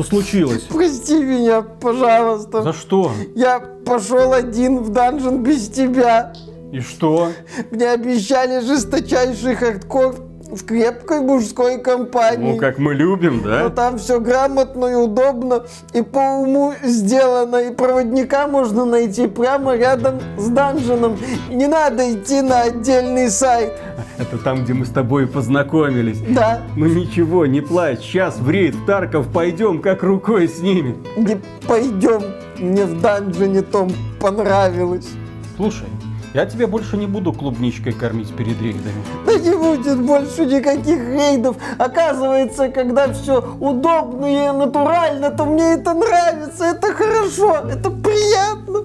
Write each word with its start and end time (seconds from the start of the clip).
Что 0.00 0.16
случилось? 0.16 0.62
Прости 0.62 1.22
меня, 1.22 1.60
пожалуйста. 1.60 2.62
За 2.62 2.72
что? 2.72 3.12
Я 3.34 3.60
пошел 3.60 4.32
один 4.32 4.78
в 4.78 4.88
dungeon 4.90 5.42
без 5.42 5.68
тебя. 5.68 6.32
И 6.72 6.80
что? 6.80 7.32
Мне 7.70 7.90
обещали 7.90 8.64
жесточайший 8.64 9.56
хардкор 9.56 10.16
в 10.50 10.64
крепкой 10.64 11.20
мужской 11.20 11.78
компании. 11.78 12.52
Ну, 12.52 12.58
как 12.58 12.78
мы 12.78 12.94
любим, 12.94 13.42
да? 13.42 13.64
Но 13.64 13.70
там 13.70 13.98
все 13.98 14.20
грамотно 14.20 14.86
и 14.86 14.94
удобно, 14.94 15.64
и 15.92 16.02
по 16.02 16.40
уму 16.40 16.74
сделано, 16.82 17.56
и 17.56 17.72
проводника 17.72 18.46
можно 18.46 18.84
найти 18.84 19.26
прямо 19.26 19.76
рядом 19.76 20.20
с 20.36 20.48
dungeon 20.48 20.97
ом. 20.97 21.18
Не 21.50 21.66
надо 21.66 22.12
идти 22.12 22.40
на 22.40 22.62
отдельный 22.62 23.30
сайт. 23.30 23.72
Это 24.18 24.38
там, 24.38 24.64
где 24.64 24.74
мы 24.74 24.84
с 24.84 24.90
тобой 24.90 25.26
познакомились. 25.26 26.20
Да. 26.28 26.60
Ну 26.76 26.86
ничего, 26.86 27.46
не 27.46 27.60
плачь, 27.60 28.00
сейчас 28.00 28.38
в 28.38 28.50
рейд 28.50 28.74
в 28.74 28.86
Тарков 28.86 29.28
пойдем, 29.32 29.80
как 29.80 30.02
рукой 30.02 30.48
снимем. 30.48 31.02
Не 31.16 31.40
пойдем, 31.66 32.22
мне 32.58 32.84
в 32.84 33.00
данжене 33.00 33.62
том 33.62 33.90
понравилось. 34.20 35.08
Слушай, 35.56 35.86
я 36.32 36.46
тебя 36.46 36.66
больше 36.66 36.96
не 36.96 37.06
буду 37.06 37.32
клубничкой 37.32 37.92
кормить 37.92 38.34
перед 38.36 38.60
рейдами. 38.60 39.02
Да 39.26 39.36
не 39.36 39.56
будет 39.56 40.00
больше 40.00 40.46
никаких 40.46 40.98
рейдов. 40.98 41.56
Оказывается, 41.78 42.68
когда 42.68 43.12
все 43.12 43.40
удобно 43.58 44.26
и 44.26 44.56
натурально, 44.56 45.30
то 45.30 45.44
мне 45.44 45.74
это 45.74 45.92
нравится, 45.94 46.66
это 46.66 46.92
хорошо, 46.92 47.56
это 47.68 47.90
приятно. 47.90 48.84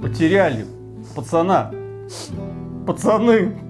Потеряли 0.00 0.66
пацана. 1.14 1.72
Пацаны. 2.86 3.69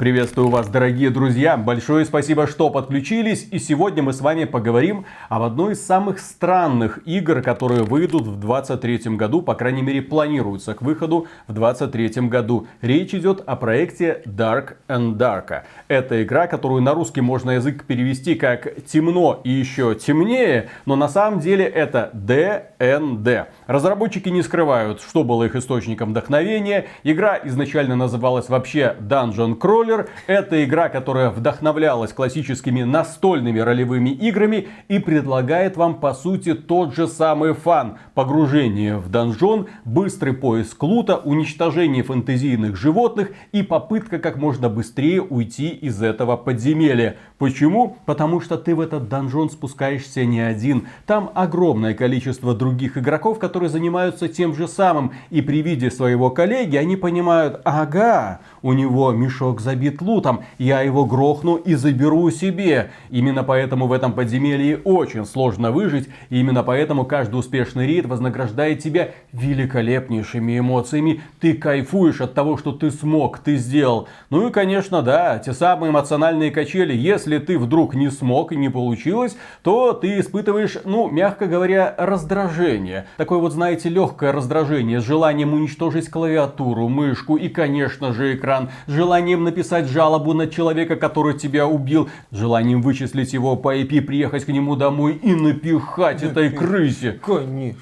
Приветствую 0.00 0.48
вас, 0.48 0.66
дорогие 0.66 1.10
друзья! 1.10 1.58
Большое 1.58 2.06
спасибо, 2.06 2.46
что 2.46 2.70
подключились. 2.70 3.46
И 3.50 3.58
сегодня 3.58 4.02
мы 4.02 4.14
с 4.14 4.22
вами 4.22 4.44
поговорим 4.44 5.04
об 5.28 5.42
одной 5.42 5.74
из 5.74 5.84
самых 5.84 6.20
странных 6.20 7.06
игр, 7.06 7.42
которые 7.42 7.82
выйдут 7.82 8.22
в 8.22 8.40
2023 8.40 9.16
году, 9.16 9.42
по 9.42 9.54
крайней 9.54 9.82
мере 9.82 10.00
планируются 10.00 10.72
к 10.72 10.80
выходу 10.80 11.26
в 11.48 11.52
2023 11.52 12.28
году. 12.28 12.66
Речь 12.80 13.14
идет 13.14 13.42
о 13.44 13.56
проекте 13.56 14.22
Dark 14.24 14.76
and 14.88 15.18
Dark. 15.18 15.64
Это 15.88 16.22
игра, 16.22 16.46
которую 16.46 16.80
на 16.80 16.94
русский 16.94 17.20
можно 17.20 17.50
язык 17.50 17.84
перевести 17.84 18.36
как 18.36 18.82
«темно 18.86 19.42
и 19.44 19.50
еще 19.50 19.94
темнее», 19.94 20.70
но 20.86 20.96
на 20.96 21.10
самом 21.10 21.40
деле 21.40 21.66
это 21.66 22.10
DND. 22.14 23.48
Разработчики 23.66 24.30
не 24.30 24.40
скрывают, 24.40 25.02
что 25.02 25.24
было 25.24 25.44
их 25.44 25.56
источником 25.56 26.12
вдохновения. 26.12 26.86
Игра 27.02 27.38
изначально 27.44 27.96
называлась 27.96 28.48
вообще 28.48 28.96
Dungeon 28.98 29.58
Crawler, 29.58 29.89
Controller– 29.90 30.08
это 30.26 30.64
игра, 30.64 30.88
которая 30.88 31.30
вдохновлялась 31.30 32.12
классическими 32.12 32.82
настольными 32.82 33.58
ролевыми 33.58 34.10
играми 34.10 34.68
и 34.88 34.98
предлагает 34.98 35.76
вам 35.76 35.96
по 35.96 36.14
сути 36.14 36.54
тот 36.54 36.94
же 36.94 37.06
самый 37.06 37.54
фан. 37.54 37.98
Погружение 38.14 38.96
в 38.96 39.08
донжон, 39.08 39.66
быстрый 39.84 40.32
поиск 40.32 40.82
лута, 40.82 41.16
уничтожение 41.16 42.02
фэнтезийных 42.02 42.76
животных 42.76 43.30
и 43.52 43.62
попытка 43.62 44.18
как 44.18 44.36
можно 44.36 44.68
быстрее 44.68 45.22
уйти 45.22 45.68
из 45.68 46.02
этого 46.02 46.36
подземелья. 46.36 47.16
Почему? 47.38 47.96
Потому 48.06 48.40
что 48.40 48.56
ты 48.56 48.74
в 48.74 48.80
этот 48.80 49.08
донжон 49.08 49.50
спускаешься 49.50 50.24
не 50.24 50.40
один. 50.40 50.86
Там 51.06 51.30
огромное 51.34 51.94
количество 51.94 52.54
других 52.54 52.96
игроков, 52.98 53.38
которые 53.38 53.70
занимаются 53.70 54.28
тем 54.28 54.54
же 54.54 54.68
самым. 54.68 55.12
И 55.30 55.40
при 55.40 55.62
виде 55.62 55.90
своего 55.90 56.30
коллеги 56.30 56.76
они 56.76 56.96
понимают, 56.96 57.60
ага, 57.64 58.40
у 58.62 58.72
него 58.72 59.12
мешок 59.12 59.60
забит 59.60 59.79
лутом, 60.00 60.44
я 60.58 60.82
его 60.82 61.04
грохну 61.04 61.56
и 61.56 61.74
заберу 61.74 62.30
себе. 62.30 62.90
Именно 63.10 63.44
поэтому 63.44 63.86
в 63.86 63.92
этом 63.92 64.12
подземелье 64.12 64.78
очень 64.84 65.24
сложно 65.24 65.70
выжить. 65.70 66.08
И 66.28 66.40
именно 66.40 66.62
поэтому 66.62 67.04
каждый 67.04 67.36
успешный 67.36 67.86
рейд 67.86 68.06
вознаграждает 68.06 68.80
тебя 68.82 69.10
великолепнейшими 69.32 70.58
эмоциями. 70.58 71.22
Ты 71.40 71.54
кайфуешь 71.54 72.20
от 72.20 72.34
того, 72.34 72.56
что 72.56 72.72
ты 72.72 72.90
смог, 72.90 73.38
ты 73.38 73.56
сделал. 73.56 74.08
Ну 74.28 74.48
и, 74.48 74.52
конечно, 74.52 75.02
да, 75.02 75.38
те 75.38 75.52
самые 75.52 75.90
эмоциональные 75.90 76.50
качели. 76.50 76.94
Если 76.94 77.38
ты 77.38 77.58
вдруг 77.58 77.94
не 77.94 78.10
смог 78.10 78.52
и 78.52 78.56
не 78.56 78.68
получилось, 78.68 79.36
то 79.62 79.92
ты 79.92 80.20
испытываешь, 80.20 80.78
ну, 80.84 81.08
мягко 81.10 81.46
говоря, 81.46 81.94
раздражение. 81.98 83.06
Такое 83.16 83.38
вот, 83.38 83.52
знаете, 83.52 83.88
легкое 83.88 84.32
раздражение 84.32 85.00
с 85.00 85.04
желанием 85.04 85.54
уничтожить 85.54 86.10
клавиатуру, 86.10 86.88
мышку 86.88 87.36
и, 87.36 87.48
конечно 87.48 88.12
же, 88.12 88.34
экран. 88.34 88.70
С 88.86 88.92
желанием 88.92 89.44
написать 89.44 89.69
жалобу 89.78 90.34
на 90.34 90.46
человека, 90.46 90.96
который 90.96 91.38
тебя 91.38 91.66
убил. 91.66 92.08
Желанием 92.30 92.82
вычислить 92.82 93.32
его 93.32 93.56
по 93.56 93.76
IP, 93.76 94.02
приехать 94.02 94.44
к 94.44 94.48
нему 94.48 94.76
домой 94.76 95.18
и 95.22 95.34
напихать 95.34 96.22
этой 96.22 96.50
крысе. 96.50 97.20
Конечно. 97.24 97.80